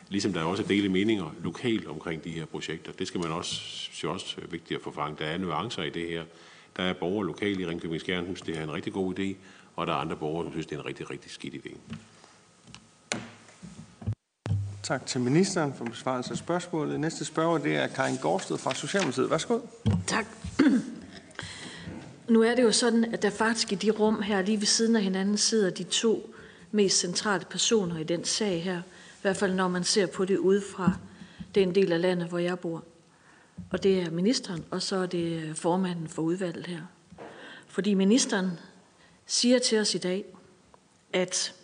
[0.08, 2.92] Ligesom der er også dele meninger lokalt omkring de her projekter.
[2.92, 5.18] Det skal man også, synes også er vigtigt at få fanget.
[5.18, 6.22] Der er nuancer i det her.
[6.76, 9.34] Der er borgere lokalt i Ringkøbing Skjern, synes, det er en rigtig god idé,
[9.76, 11.76] og der er andre borgere, som synes, det er en rigtig, rigtig skidt idé.
[14.88, 17.00] Tak til ministeren for besvarelse af spørgsmålet.
[17.00, 19.30] Næste spørger det er Karin Gårdsted fra Socialdemokratiet.
[19.30, 19.60] Værsgo.
[20.06, 20.26] Tak.
[22.28, 24.96] Nu er det jo sådan, at der faktisk i de rum her lige ved siden
[24.96, 26.34] af hinanden sidder de to
[26.70, 28.78] mest centrale personer i den sag her.
[28.78, 30.92] I hvert fald når man ser på det udefra
[31.54, 32.84] den del af landet, hvor jeg bor.
[33.70, 36.80] Og det er ministeren, og så er det formanden for udvalget her.
[37.66, 38.50] Fordi ministeren
[39.26, 40.24] siger til os i dag,
[41.12, 41.54] at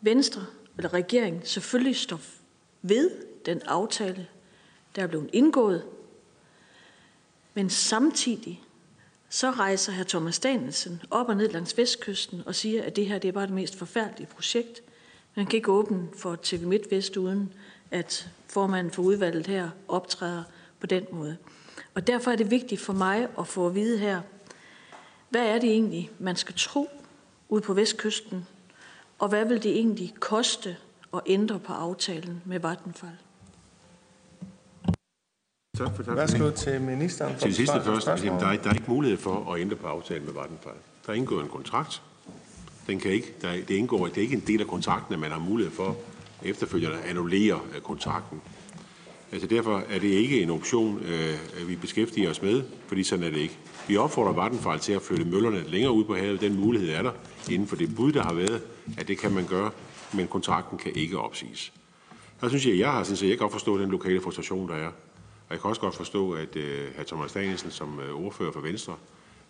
[0.00, 0.46] Venstre
[0.76, 2.20] eller regeringen selvfølgelig står
[2.82, 3.10] ved
[3.46, 4.26] den aftale,
[4.96, 5.84] der er blevet indgået,
[7.54, 8.62] men samtidig
[9.28, 10.02] så rejser hr.
[10.02, 13.46] Thomas Danielsen op og ned langs vestkysten og siger, at det her det er bare
[13.46, 14.82] det mest forfærdelige projekt.
[15.34, 17.52] Man kan ikke åbne for TV MidtVest uden,
[17.90, 20.42] at formanden for udvalget her optræder
[20.80, 21.36] på den måde.
[21.94, 24.20] Og derfor er det vigtigt for mig at få at vide her,
[25.28, 26.88] hvad er det egentlig, man skal tro
[27.48, 28.46] ud på vestkysten,
[29.18, 30.76] og hvad vil det egentlig koste
[31.14, 33.16] at ændre på aftalen med Vattenfall?
[35.76, 36.16] Tak for tak.
[36.16, 37.32] Værsgo til ministeren.
[37.32, 39.76] For til det sidste først, altså, der, er, der er ikke mulighed for at ændre
[39.76, 40.76] på aftalen med Vattenfall.
[41.06, 42.02] Der er indgået en kontrakt.
[42.86, 45.30] Den kan ikke, der, det, indgår, det er ikke en del af kontrakten, at man
[45.30, 45.96] har mulighed for
[46.42, 48.40] efterfølgende at annullere øh, kontrakten.
[49.32, 53.30] Altså derfor er det ikke en option, øh, vi beskæftiger os med, fordi sådan er
[53.30, 53.58] det ikke.
[53.88, 56.40] Vi opfordrer Vattenfall til at flytte møllerne længere ud på havet.
[56.40, 57.12] Den mulighed er der
[57.50, 58.62] inden for det bud, der har været,
[58.98, 59.70] at det kan man gøre,
[60.12, 61.72] men kontrakten kan ikke opsiges.
[62.40, 64.74] Der synes jeg, jeg har sådan set, jeg kan godt forstå den lokale frustration, der
[64.74, 64.90] er.
[65.48, 67.02] Og jeg kan også godt forstå, at øh, hr.
[67.02, 68.94] Thomas Danielsen som øh, ordfører for Venstre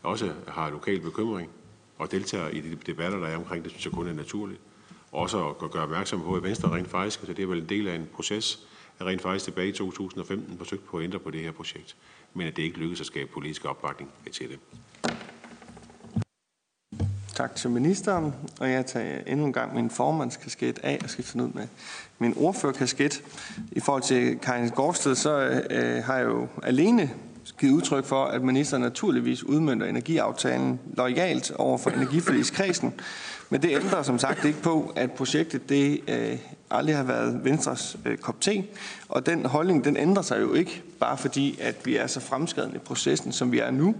[0.03, 1.51] også har lokal bekymring
[1.99, 4.61] og deltager i de debatter, der er omkring det, synes jeg kun er naturligt.
[5.13, 7.89] Også at gøre opmærksom på, at Venstre rent faktisk, altså det er vel en del
[7.89, 8.67] af en proces,
[8.99, 11.97] jeg rent faktisk tilbage i 2015 forsøgt på at ændre på det her projekt,
[12.35, 14.59] men at det ikke lykkedes at skabe politisk opbakning til det.
[17.35, 21.49] Tak til ministeren, og jeg tager endnu en gang min formandskasket af og skifter ud
[21.49, 21.67] med
[22.19, 23.23] min ordførerkasket.
[23.73, 27.11] I forhold til Karin Gårdsted, så øh, har jeg jo alene
[27.61, 32.95] givet udtryk for, at ministeren naturligvis udmyndter energiaftalen lojalt over for energiforligskredsen.
[33.51, 36.39] Men det ændrer som sagt ikke på, at projektet det øh,
[36.71, 38.65] aldrig har været Venstres øh, kop te.
[39.09, 42.77] Og den holdning den ændrer sig jo ikke, bare fordi at vi er så fremskredende
[42.77, 43.95] i processen, som vi er nu.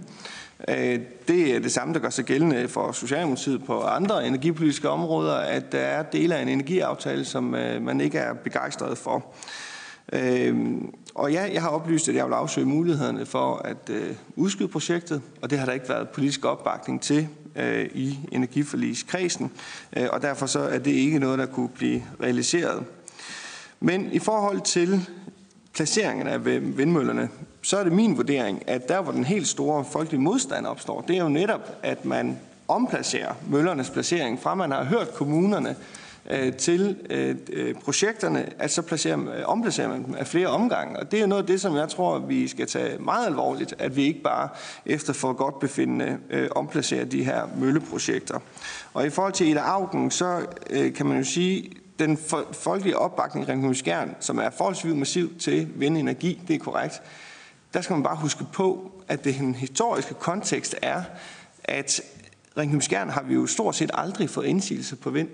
[0.67, 5.35] Øh, det er det samme, der gør sig gældende for Socialdemokratiet på andre energipolitiske områder,
[5.35, 9.25] at der er dele af en energiaftale, som øh, man ikke er begejstret for.
[10.13, 10.55] Øh,
[11.15, 15.21] og ja, jeg har oplyst, at jeg vil afsøge mulighederne for at øh, udskyde projektet,
[15.41, 17.27] og det har der ikke været politisk opbakning til
[17.57, 19.51] Øh, i energiforligskredsen,
[19.97, 22.83] øh, og derfor så er det ikke noget, der kunne blive realiseret.
[23.79, 25.07] Men i forhold til
[25.73, 27.29] placeringen af vindmøllerne,
[27.61, 31.17] så er det min vurdering, at der, hvor den helt store folkelige modstand opstår, det
[31.17, 35.75] er jo netop, at man omplacerer møllernes placering fra, man har hørt kommunerne
[36.29, 40.99] øh, til øh, øh, projekterne, at så placerer, øh, omplacerer man dem af flere omgange.
[40.99, 43.95] Og det er noget af det, som jeg tror, vi skal tage meget alvorligt, at
[43.95, 44.49] vi ikke bare
[44.85, 48.39] efter for godt befindende øh, omplacerer de her mølleprojekter.
[48.93, 52.17] Og i forhold til Ida Augen, så øh, kan man jo sige, den
[52.51, 57.01] folkelige opbakning i Ringkøbing som er forholdsvis massiv til vindenergi, det er korrekt.
[57.73, 61.03] Der skal man bare huske på, at det den historiske kontekst er,
[61.63, 62.01] at
[62.57, 65.29] Ringkøbing har vi jo stort set aldrig fået indsigelse på vind.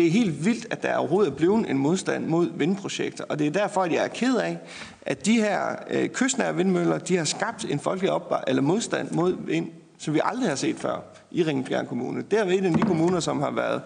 [0.00, 3.46] Det er helt vildt, at der overhovedet er blevet en modstand mod vindprojekter, og det
[3.46, 4.58] er derfor, at jeg er ked af,
[5.02, 9.36] at de her øh, kystnære vindmøller, de har skabt en folkelig opbar- eller modstand mod
[9.46, 12.22] vind, som vi aldrig har set før i Ringbjerg Kommune.
[12.30, 13.82] Det er en af de kommuner, som har været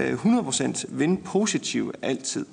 [0.00, 2.46] øh, 100% vindpositiv altid.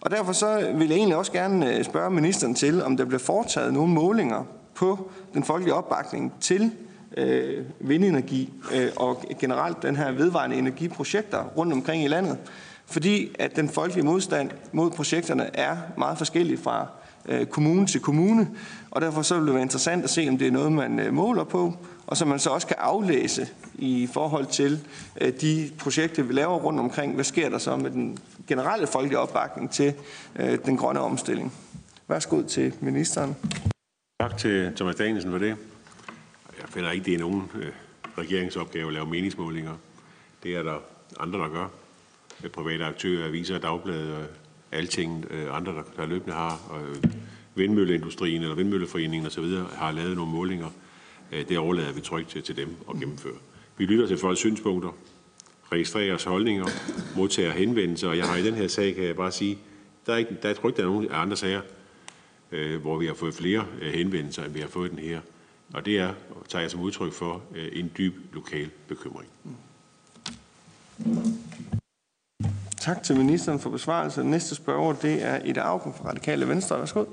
[0.00, 3.18] Og derfor så vil jeg egentlig også gerne øh, spørge ministeren til, om der bliver
[3.18, 4.44] foretaget nogle målinger
[4.74, 6.70] på den folkelige opbakning til
[7.16, 12.38] øh, vindenergi øh, og generelt den her vedvarende energiprojekter rundt omkring i landet.
[12.86, 16.86] Fordi at den folkelige modstand mod projekterne er meget forskellig fra
[17.28, 18.48] øh, kommune til kommune,
[18.90, 21.14] og derfor så vil det være interessant at se, om det er noget, man øh,
[21.14, 21.74] måler på,
[22.06, 24.80] og som man så også kan aflæse i forhold til
[25.20, 27.14] øh, de projekter, vi laver rundt omkring.
[27.14, 29.94] Hvad sker der så med den generelle folkelige opbakning til
[30.36, 31.52] øh, den grønne omstilling?
[32.08, 33.36] Værsgo til ministeren.
[34.20, 35.56] Tak til Thomas Danielsen for det.
[36.72, 37.72] Finder ikke, det er nogen øh,
[38.18, 39.76] regeringsopgave at lave meningsmålinger.
[40.42, 40.78] Det er der
[41.20, 41.68] andre, der gør.
[42.52, 44.24] Private aktører, aviser, dagblade, øh,
[44.78, 46.80] alting, øh, andre, der, der løbende har.
[46.80, 47.12] Øh,
[47.54, 49.44] vindmølleindustrien eller vindmølleforeningen osv.
[49.72, 50.68] har lavet nogle målinger.
[51.30, 53.36] Det overlader vi trygt til, til dem at gennemføre.
[53.76, 54.96] Vi lytter til folks synspunkter,
[55.72, 56.66] registrerer os holdninger,
[57.16, 59.58] modtager henvendelser, og jeg har i den her sag, kan jeg bare sige,
[60.06, 61.60] der er, ikke, der er trygt, der er nogle andre sager,
[62.52, 65.20] øh, hvor vi har fået flere øh, henvendelser, end vi har fået den her.
[65.74, 66.12] Og det er,
[66.48, 69.30] tager jeg som udtryk for, øh, en dyb lokal bekymring.
[72.80, 74.24] Tak til ministeren for besvarelse.
[74.24, 76.78] Næste spørger, det er Ida Augen fra Radikale Venstre.
[76.78, 77.04] Værsgo.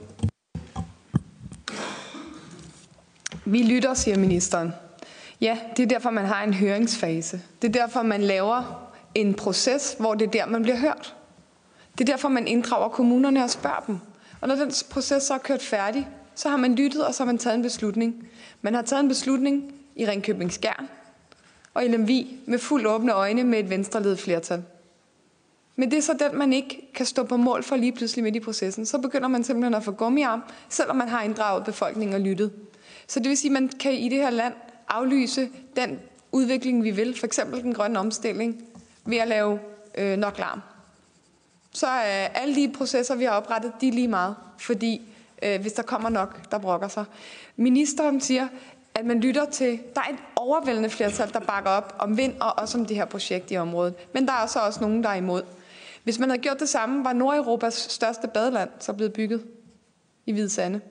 [3.45, 4.73] Vi lytter, siger ministeren.
[5.41, 7.41] Ja, det er derfor, man har en høringsfase.
[7.61, 11.15] Det er derfor, man laver en proces, hvor det er der, man bliver hørt.
[11.97, 13.97] Det er derfor, man inddrager kommunerne og spørger dem.
[14.41, 17.25] Og når den proces så er kørt færdig, så har man lyttet, og så har
[17.25, 18.27] man taget en beslutning.
[18.61, 20.89] Man har taget en beslutning i Ringkøbing Skjern
[21.73, 24.63] og i Lemvi med fuld åbne øjne med et venstreledet flertal.
[25.75, 28.35] Men det er så den, man ikke kan stå på mål for lige pludselig midt
[28.35, 28.85] i processen.
[28.85, 32.51] Så begynder man simpelthen at få gummiarm, selvom man har inddraget befolkningen og lyttet.
[33.07, 34.53] Så det vil sige, at man kan i det her land
[34.87, 35.99] aflyse den
[36.31, 38.63] udvikling, vi vil, for eksempel den grønne omstilling,
[39.05, 39.59] ved at lave
[39.97, 40.61] øh, nok larm.
[41.71, 45.01] Så er alle de processer, vi har oprettet, de er lige meget, fordi
[45.43, 47.05] øh, hvis der kommer nok, der brokker sig.
[47.55, 48.47] Ministeren siger,
[48.95, 52.59] at man lytter til, der er et overvældende flertal, der bakker op om vind og
[52.59, 53.93] også om det her projekt i området.
[54.13, 55.41] Men der er så også nogen, der er imod.
[56.03, 59.43] Hvis man havde gjort det samme, var Nordeuropas største badeland så blevet bygget
[60.25, 60.81] i Hvide Sande.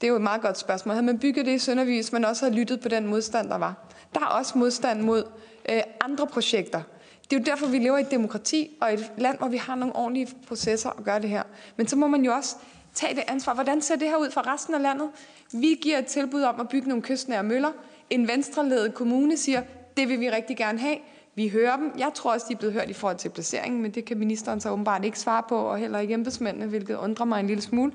[0.00, 0.94] Det er jo et meget godt spørgsmål.
[0.94, 3.58] Havde man bygget det i Søndervig, hvis man også havde lyttet på den modstand, der
[3.58, 3.74] var?
[4.14, 5.24] Der er også modstand mod
[5.70, 6.82] øh, andre projekter.
[7.30, 9.74] Det er jo derfor, vi lever i et demokrati og et land, hvor vi har
[9.74, 11.42] nogle ordentlige processer at gøre det her.
[11.76, 12.56] Men så må man jo også
[12.96, 13.54] Tag det ansvar.
[13.54, 15.08] Hvordan ser det her ud for resten af landet?
[15.52, 17.72] Vi giver et tilbud om at bygge nogle kystnære møller.
[18.10, 19.62] En venstreledet kommune siger,
[19.96, 20.96] det vil vi rigtig gerne have.
[21.34, 21.92] Vi hører dem.
[21.98, 24.60] Jeg tror også, de er blevet hørt i forhold til placeringen, men det kan ministeren
[24.60, 27.92] så åbenbart ikke svare på, og heller ikke embedsmændene, hvilket undrer mig en lille smule.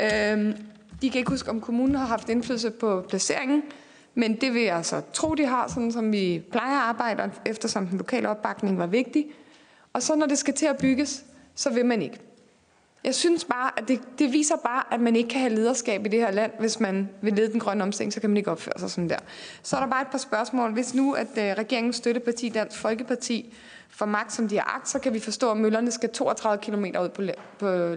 [0.00, 0.54] Øhm,
[1.02, 3.62] de kan ikke huske, om kommunen har haft indflydelse på placeringen,
[4.14, 7.86] men det vil jeg så tro, de har, sådan som vi plejer at arbejde, eftersom
[7.86, 9.26] den lokale opbakning var vigtig.
[9.92, 11.24] Og så når det skal til at bygges,
[11.54, 12.20] så vil man ikke.
[13.06, 16.08] Jeg synes bare, at det, det viser bare, at man ikke kan have lederskab i
[16.08, 18.78] det her land, hvis man vil lede den grønne omstilling, så kan man ikke opføre
[18.78, 19.18] sig sådan der.
[19.62, 20.72] Så er der bare et par spørgsmål.
[20.72, 23.54] Hvis nu, at øh, uh, regeringens støtteparti, Dansk Folkeparti,
[23.88, 26.84] får magt, som de har agt, så kan vi forstå, at møllerne skal 32 km
[26.84, 27.22] ud på,
[27.58, 27.96] på,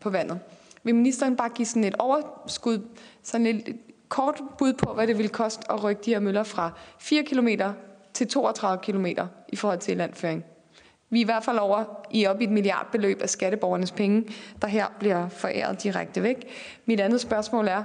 [0.00, 0.40] på vandet.
[0.82, 2.88] Vil ministeren bare give sådan et overskud,
[3.22, 3.76] sådan et
[4.08, 7.48] kort bud på, hvad det vil koste at rykke de her møller fra 4 km
[8.14, 9.06] til 32 km
[9.48, 10.44] i forhold til landføring?
[11.10, 14.24] Vi er i hvert fald over i op i et milliardbeløb af skatteborgernes penge,
[14.62, 16.48] der her bliver foræret direkte væk.
[16.86, 17.82] Mit andet spørgsmål er,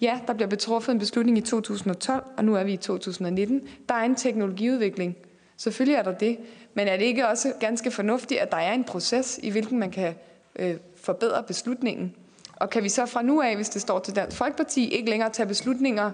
[0.00, 3.60] ja, der bliver betruffet en beslutning i 2012, og nu er vi i 2019.
[3.88, 5.16] Der er en teknologiudvikling.
[5.56, 6.38] Selvfølgelig er der det.
[6.74, 9.90] Men er det ikke også ganske fornuftigt, at der er en proces, i hvilken man
[9.90, 10.14] kan
[10.58, 12.14] øh, forbedre beslutningen?
[12.56, 15.30] Og kan vi så fra nu af, hvis det står til Dansk Folkeparti, ikke længere
[15.30, 16.10] tage beslutninger,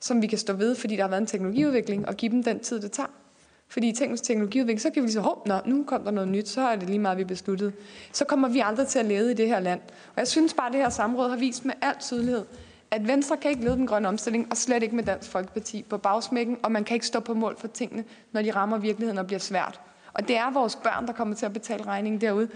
[0.00, 2.60] som vi kan stå ved, fordi der har været en teknologiudvikling, og give dem den
[2.60, 3.21] tid, det tager?
[3.72, 6.48] Fordi tænk, hvis teknologiudvikling, så kan vi så, hov, nå, nu kom der noget nyt,
[6.48, 7.72] så er det lige meget, vi besluttet.
[8.12, 9.80] Så kommer vi aldrig til at lede i det her land.
[9.90, 12.44] Og jeg synes bare, at det her samråd har vist med al tydelighed,
[12.90, 15.98] at Venstre kan ikke lede den grønne omstilling, og slet ikke med Dansk Folkeparti på
[15.98, 19.26] bagsmækken, og man kan ikke stå på mål for tingene, når de rammer virkeligheden og
[19.26, 19.80] bliver svært.
[20.12, 22.48] Og det er vores børn, der kommer til at betale regningen derude.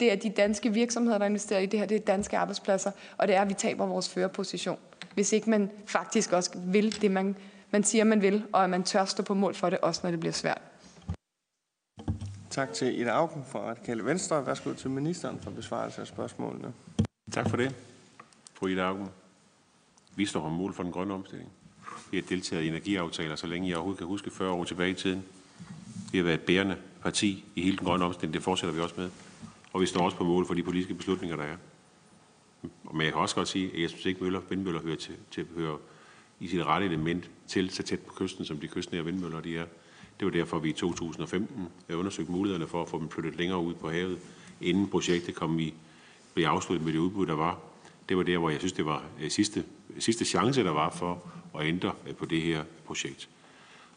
[0.00, 1.86] Det er de danske virksomheder, der investerer i det her.
[1.86, 2.90] Det er danske arbejdspladser.
[3.18, 4.78] Og det er, at vi taber vores førerposition.
[5.14, 7.36] Hvis ikke man faktisk også vil det, man,
[7.74, 10.10] man siger, man vil, og at man tør stå på mål for det, også når
[10.10, 10.60] det bliver svært.
[12.50, 14.46] Tak til Ida Augen fra Radikale Venstre.
[14.46, 16.72] Værsgo til ministeren for besvarelse af spørgsmålene.
[17.32, 17.74] Tak for det,
[18.54, 19.08] fru Ida Augen.
[20.16, 21.50] Vi står på mål for den grønne omstilling.
[22.10, 24.94] Vi har deltaget i energiaftaler, så længe jeg overhovedet kan huske 40 år tilbage i
[24.94, 25.24] tiden.
[26.12, 28.34] Vi har været et bærende parti i hele den grønne omstilling.
[28.34, 29.10] Det fortsætter vi også med.
[29.72, 31.56] Og vi står også på mål for de politiske beslutninger, der er.
[32.92, 35.46] Men jeg kan også godt sige, at jeg synes ikke, møller, vindmøller hører til, til
[35.56, 35.76] hører
[36.40, 39.64] i sit rette element til så tæt på kysten, som de kystnære vindmøller de er.
[40.20, 43.74] Det var derfor, vi i 2015 undersøgte mulighederne for at få dem flyttet længere ud
[43.74, 44.18] på havet,
[44.60, 45.74] inden projektet kom i,
[46.34, 47.58] blev afsluttet med det udbud, der var.
[48.08, 49.64] Det var der, hvor jeg synes, det var øh, sidste,
[49.98, 51.22] sidste chance, der var for
[51.58, 53.28] at ændre øh, på det her projekt.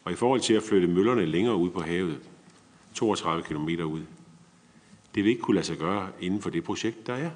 [0.04, 2.18] Og i forhold til at flytte møllerne længere ud på havet,
[2.94, 4.02] 32 km ud,
[5.14, 7.30] det vil ikke kunne lade sig gøre inden for det projekt, der er.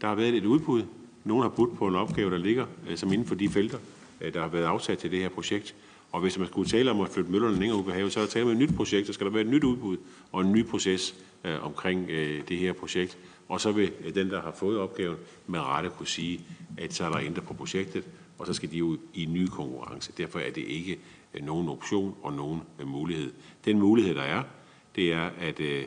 [0.00, 0.82] Der har været et udbud.
[1.24, 3.78] Nogen har budt på en opgave, der ligger øh, som inden for de felter,
[4.20, 5.74] Øh, der har været afsat til det her projekt.
[6.12, 8.24] Og hvis man skulle tale om at flytte møllerne længere ud på havet, så er
[8.24, 9.06] der tale om et nyt projekt.
[9.06, 9.96] så skal der være et nyt udbud
[10.32, 11.14] og en ny proces
[11.44, 13.18] øh, omkring øh, det her projekt.
[13.48, 16.40] Og så vil øh, den, der har fået opgaven, med rette kunne sige,
[16.78, 18.04] at så er der ændret på projektet,
[18.38, 20.12] og så skal de ud i en ny konkurrence.
[20.18, 20.98] Derfor er det ikke
[21.34, 23.32] øh, nogen option og nogen øh, mulighed.
[23.64, 24.42] Den mulighed, der er,
[24.96, 25.84] det er, at, øh,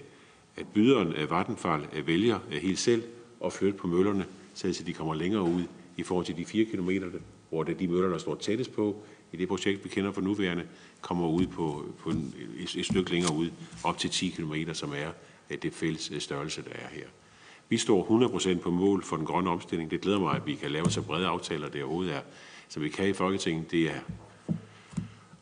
[0.55, 3.03] at byderen af Vattenfall øh, vælger øh, helt selv
[3.45, 5.63] at flytte på møllerne, så de kommer længere ud
[5.97, 6.89] i forhold til de 4 km,
[7.50, 10.22] hvor det er de møller, der står tættest på, i det projekt, vi kender for
[10.22, 10.64] nuværende,
[11.02, 13.50] kommer ud på, på en, et, et stykke længere ud,
[13.84, 15.12] op til 10 km, som er
[15.50, 17.06] øh, det fælles øh, størrelse, der er her.
[17.70, 19.91] Vi står 100% på mål for den grønne omstilling.
[19.91, 22.22] Det glæder mig, at vi kan lave så brede aftaler, det overhovedet er,
[22.70, 23.72] som vi kan i Folketinget.
[23.72, 24.00] Det er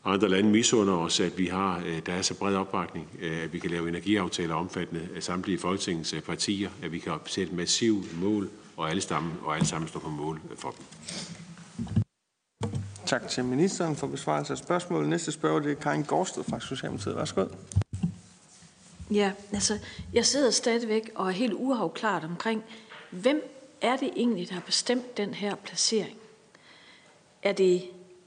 [0.05, 3.59] andre lande misunder os, at vi har, øh, der er så bred opbakning, at vi
[3.59, 8.89] kan lave energiaftaler omfattende af samtlige Folketingets partier, at vi kan sætte massivt mål, og
[8.89, 10.85] alle stammen, og alle sammen står på mål for dem.
[13.07, 15.09] Tak til ministeren for besvarelse af spørgsmålet.
[15.09, 17.15] Næste spørger det er Karin Gårdsted fra Socialdemokratiet.
[17.15, 17.45] Værsgo.
[19.11, 19.79] Ja, altså,
[20.13, 22.63] jeg sidder stadigvæk og er helt uafklaret omkring,
[23.09, 23.41] hvem
[23.81, 26.17] er det egentlig, der har bestemt den her placering?
[27.43, 27.83] Er det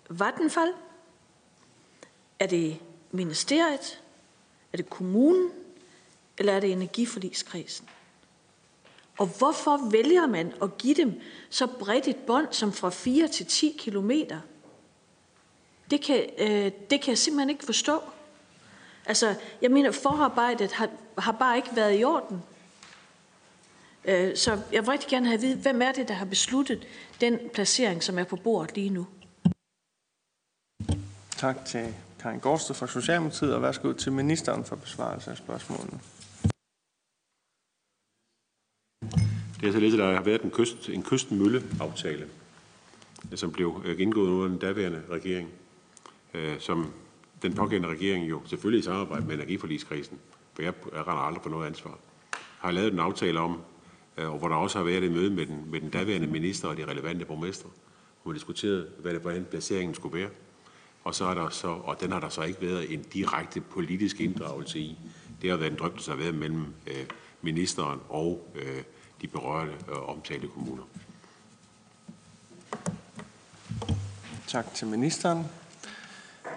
[0.09, 0.72] Vattenfall?
[2.39, 2.78] Er det
[3.11, 4.01] ministeriet?
[4.72, 5.51] Er det kommunen?
[6.39, 7.87] Eller er det energiforligskredsen?
[9.18, 11.20] Og hvorfor vælger man at give dem
[11.51, 14.41] så bredt et bånd som fra 4 til 10 kilometer?
[15.91, 18.03] Det kan, øh, det kan jeg simpelthen ikke forstå.
[19.07, 20.88] Altså, jeg mener, forarbejdet har,
[21.18, 22.43] har bare ikke været i orden.
[24.05, 26.86] Øh, så jeg vil rigtig gerne have at vide, hvem er det, der har besluttet
[27.20, 29.07] den placering, som er på bordet lige nu?
[31.36, 36.01] Tak til Karin Gårdsted fra Socialdemokratiet, og værsgo til ministeren for besvarelse af spørgsmålene.
[39.61, 42.28] Det er så lidt, at der har været en, kyst, en kystmølleaftale,
[43.34, 45.51] som blev indgået under den daværende regering
[46.35, 46.93] øh, som
[47.43, 50.18] den pågældende regering jo selvfølgelig i samarbejde med energiforligskredsen,
[50.55, 51.99] for jeg render aldrig på noget ansvar,
[52.59, 53.61] har lavet en aftale om,
[54.16, 56.76] øh, hvor der også har været et møde med den, med den daværende minister og
[56.76, 57.70] de relevante borgmestre,
[58.22, 60.31] hvor man diskuterede, hvad det, hvordan placeringen skulle være.
[61.05, 64.20] Og, så er der så, og den har der så ikke været en direkte politisk
[64.20, 64.99] inddragelse i.
[65.43, 67.07] Det har været en drøftelse, der har været mellem øh,
[67.43, 68.83] ministeren og øh,
[69.22, 70.83] de berørte øh, omtalte kommuner.
[74.47, 75.45] Tak til ministeren.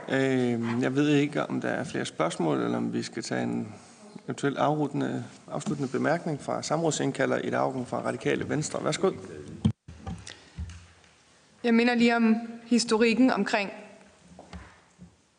[0.09, 3.73] Øh, jeg ved ikke, om der er flere spørgsmål, eller om vi skal tage en
[4.25, 8.83] eventuelt afrundende, afsluttende bemærkning fra samrådsindkalder i Augen fra Radikale Venstre.
[8.83, 9.11] Værsgo.
[11.63, 13.71] Jeg minder lige om historikken omkring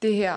[0.03, 0.37] det her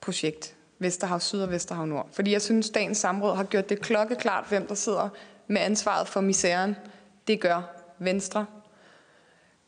[0.00, 2.08] projekt, Vesterhav Syd og Vesterhav Nord.
[2.12, 5.08] Fordi jeg synes, dagens samråd har gjort det klokkeklart, hvem der sidder
[5.46, 6.76] med ansvaret for misæren.
[7.26, 7.62] Det gør
[7.98, 8.46] Venstre.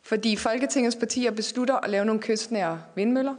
[0.02, 3.34] Fordi Folketingets partier beslutter at lave nogle kystnære vindmøller,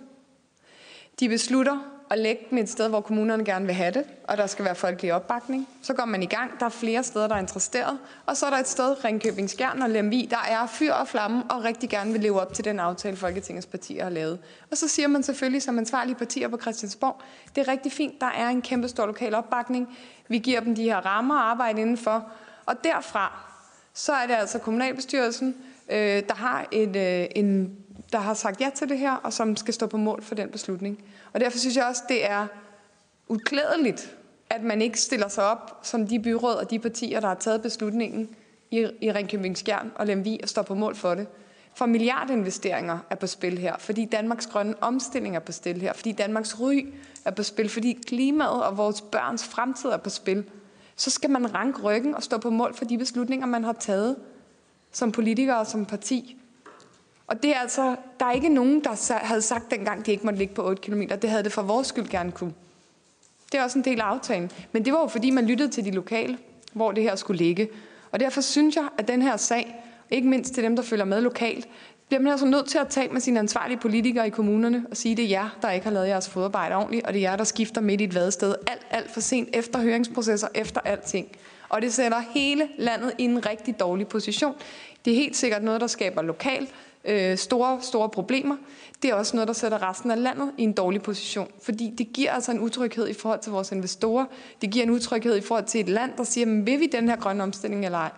[1.20, 4.48] de beslutter at lægge dem et sted, hvor kommunerne gerne vil have det, og der
[4.48, 5.68] skal være folkelig opbakning.
[5.82, 6.60] Så går man i gang.
[6.60, 8.00] Der er flere steder, der er interesseret.
[8.26, 11.44] Og så er der et sted, Ringkøbing Skjern og Lemvi, der er fyr og flamme
[11.50, 14.40] og rigtig gerne vil leve op til den aftale, Folketingets partier har lavet.
[14.72, 17.22] Og så siger man selvfølgelig som ansvarlige partier på Christiansborg,
[17.56, 19.98] det er rigtig fint, der er en kæmpe stor lokal opbakning.
[20.28, 22.26] Vi giver dem de her rammer at arbejde indenfor.
[22.66, 23.40] Og derfra,
[23.94, 25.56] så er det altså kommunalbestyrelsen,
[25.90, 25.98] øh,
[26.28, 27.78] der har en, øh, en
[28.12, 30.50] der har sagt ja til det her, og som skal stå på mål for den
[30.50, 31.04] beslutning.
[31.34, 32.48] Og derfor synes jeg også, det er
[33.28, 34.16] uklædeligt,
[34.50, 37.62] at man ikke stiller sig op som de byråd og de partier, der har taget
[37.62, 38.30] beslutningen
[38.72, 41.28] i, i Ringkøbing Skjern og Lemvi og står på mål for det.
[41.76, 46.12] For milliardinvesteringer er på spil her, fordi Danmarks grønne omstilling er på spil her, fordi
[46.12, 46.86] Danmarks ry
[47.26, 50.44] er på spil, fordi klimaet og vores børns fremtid er på spil.
[50.96, 54.16] Så skal man ranke ryggen og stå på mål for de beslutninger, man har taget
[54.92, 56.38] som politiker og som parti.
[57.30, 60.40] Og det er altså, der er ikke nogen, der havde sagt dengang, de ikke måtte
[60.40, 61.02] ligge på 8 km.
[61.22, 62.54] Det havde det for vores skyld gerne kunne.
[63.52, 64.52] Det er også en del af aftalen.
[64.72, 66.38] Men det var jo fordi, man lyttede til de lokale,
[66.74, 67.70] hvor det her skulle ligge.
[68.12, 69.76] Og derfor synes jeg, at den her sag,
[70.12, 71.68] ikke mindst til dem, der følger med lokalt,
[72.08, 75.12] bliver man altså nødt til at tale med sine ansvarlige politikere i kommunerne og sige,
[75.12, 77.36] at det er jer, der ikke har lavet jeres fodarbejde ordentligt, og det er jer,
[77.36, 81.28] der skifter midt i et vadested alt, alt for sent efter høringsprocesser, efter alting.
[81.70, 84.54] Og det sætter hele landet i en rigtig dårlig position.
[85.06, 86.70] Det er helt sikkert noget, der skaber lokalt
[87.06, 88.56] øh, store, store problemer.
[89.02, 92.14] Det er også noget, der sætter resten af landet i en dårlig position, fordi det
[92.14, 94.26] giver altså en utryghed i forhold til vores investorer.
[94.62, 97.10] Det giver en utryghed i forhold til et land, der siger, men vil vi den
[97.10, 98.12] her grønne omstilling eller ej?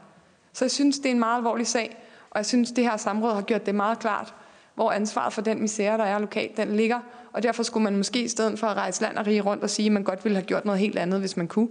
[0.54, 1.98] Så jeg synes, det er en meget alvorlig sag,
[2.30, 4.34] og jeg synes, det her samråd har gjort det meget klart,
[4.76, 7.00] hvor ansvaret for den misære, der er lokalt, den ligger.
[7.34, 9.70] Og derfor skulle man måske i stedet for at rejse land og rige rundt og
[9.70, 11.70] sige, at man godt ville have gjort noget helt andet, hvis man kunne,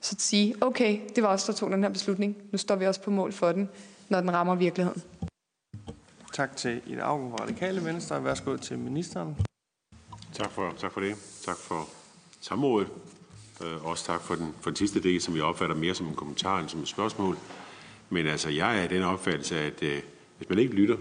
[0.00, 2.36] så sige, okay, det var os, der tog den her beslutning.
[2.52, 3.68] Nu står vi også på mål for den,
[4.08, 5.02] når den rammer virkeligheden.
[6.36, 8.24] Tak til Ida Augen fra Radikale Venstre.
[8.24, 9.36] Værsgo til ministeren.
[10.32, 11.14] Tak for, tak for det.
[11.44, 11.88] Tak for
[12.40, 12.88] samrådet.
[13.64, 16.14] Øh, også tak for den, for den sidste del, som jeg opfatter mere som en
[16.14, 17.38] kommentar end som et spørgsmål.
[18.10, 20.02] Men altså, jeg er af den opfattelse, at øh,
[20.38, 20.96] hvis man ikke lytter,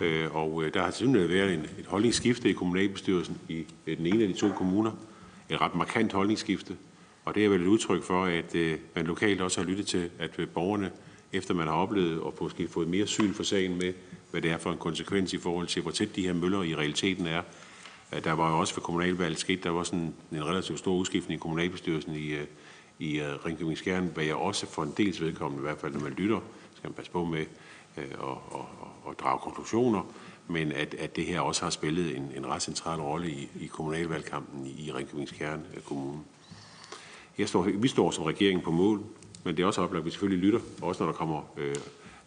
[0.00, 4.06] øh, og øh, der har simpelthen været en, et holdningsskifte i kommunalbestyrelsen i øh, den
[4.06, 4.92] ene af de to kommuner,
[5.48, 6.76] et ret markant holdningsskifte,
[7.24, 10.10] og det er vel et udtryk for, at øh, man lokalt også har lyttet til,
[10.18, 10.90] at øh, borgerne,
[11.32, 13.92] efter man har oplevet og måske fået mere syn for sagen med,
[14.30, 16.76] hvad det er for en konsekvens i forhold til, hvor tæt de her møller i
[16.76, 17.42] realiteten er.
[18.12, 21.38] Øh, der var jo også for kommunalvalget sket, der var sådan en relativt stor udskiftning
[21.38, 22.46] i kommunalbestyrelsen i, øh,
[22.98, 26.00] i øh, Ringkøbing Skjern, hvad jeg også for en dels vedkommende, i hvert fald når
[26.00, 26.40] man lytter,
[26.76, 27.44] skal man passe på med
[27.96, 28.08] at, at,
[28.54, 30.02] at, at drage konklusioner,
[30.48, 33.66] men at, at det her også har spillet en, en ret central rolle i, i
[33.66, 36.18] kommunalvalgkampen i Ringkøbing Skjern Kommune.
[37.38, 39.02] Jeg står, vi står som regering på mål,
[39.44, 41.76] men det er også oplagt, at vi selvfølgelig lytter, også når der kommer øh,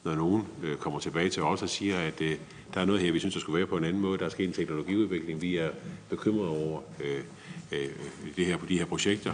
[0.04, 2.38] når nogen øh, kommer tilbage til os og siger, at øh,
[2.74, 4.18] der er noget her, vi synes, der skulle være på en anden måde.
[4.18, 5.42] Der er sket en teknologiudvikling.
[5.42, 5.70] Vi er
[6.10, 7.24] bekymrede over øh,
[7.72, 7.90] øh,
[8.36, 9.34] det her på de her projekter.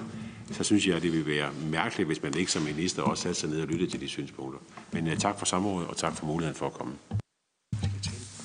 [0.51, 3.39] Så synes jeg, at det vil være mærkeligt, hvis man ikke som minister også satte
[3.39, 4.59] sig ned og lyttede til de synspunkter.
[4.91, 6.93] Men øh, tak for samrådet, og tak for muligheden for at komme.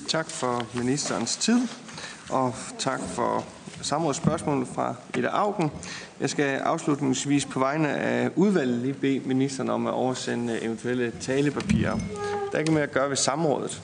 [0.07, 1.67] Tak for ministerens tid,
[2.29, 3.45] og tak for
[3.81, 5.71] samrådsspørgsmålet fra Ida Augen.
[6.19, 11.97] Jeg skal afslutningsvis på vegne af udvalget lige bede ministeren om at oversende eventuelle talepapirer.
[12.51, 13.81] Der er ikke mere at gøre ved samrådet.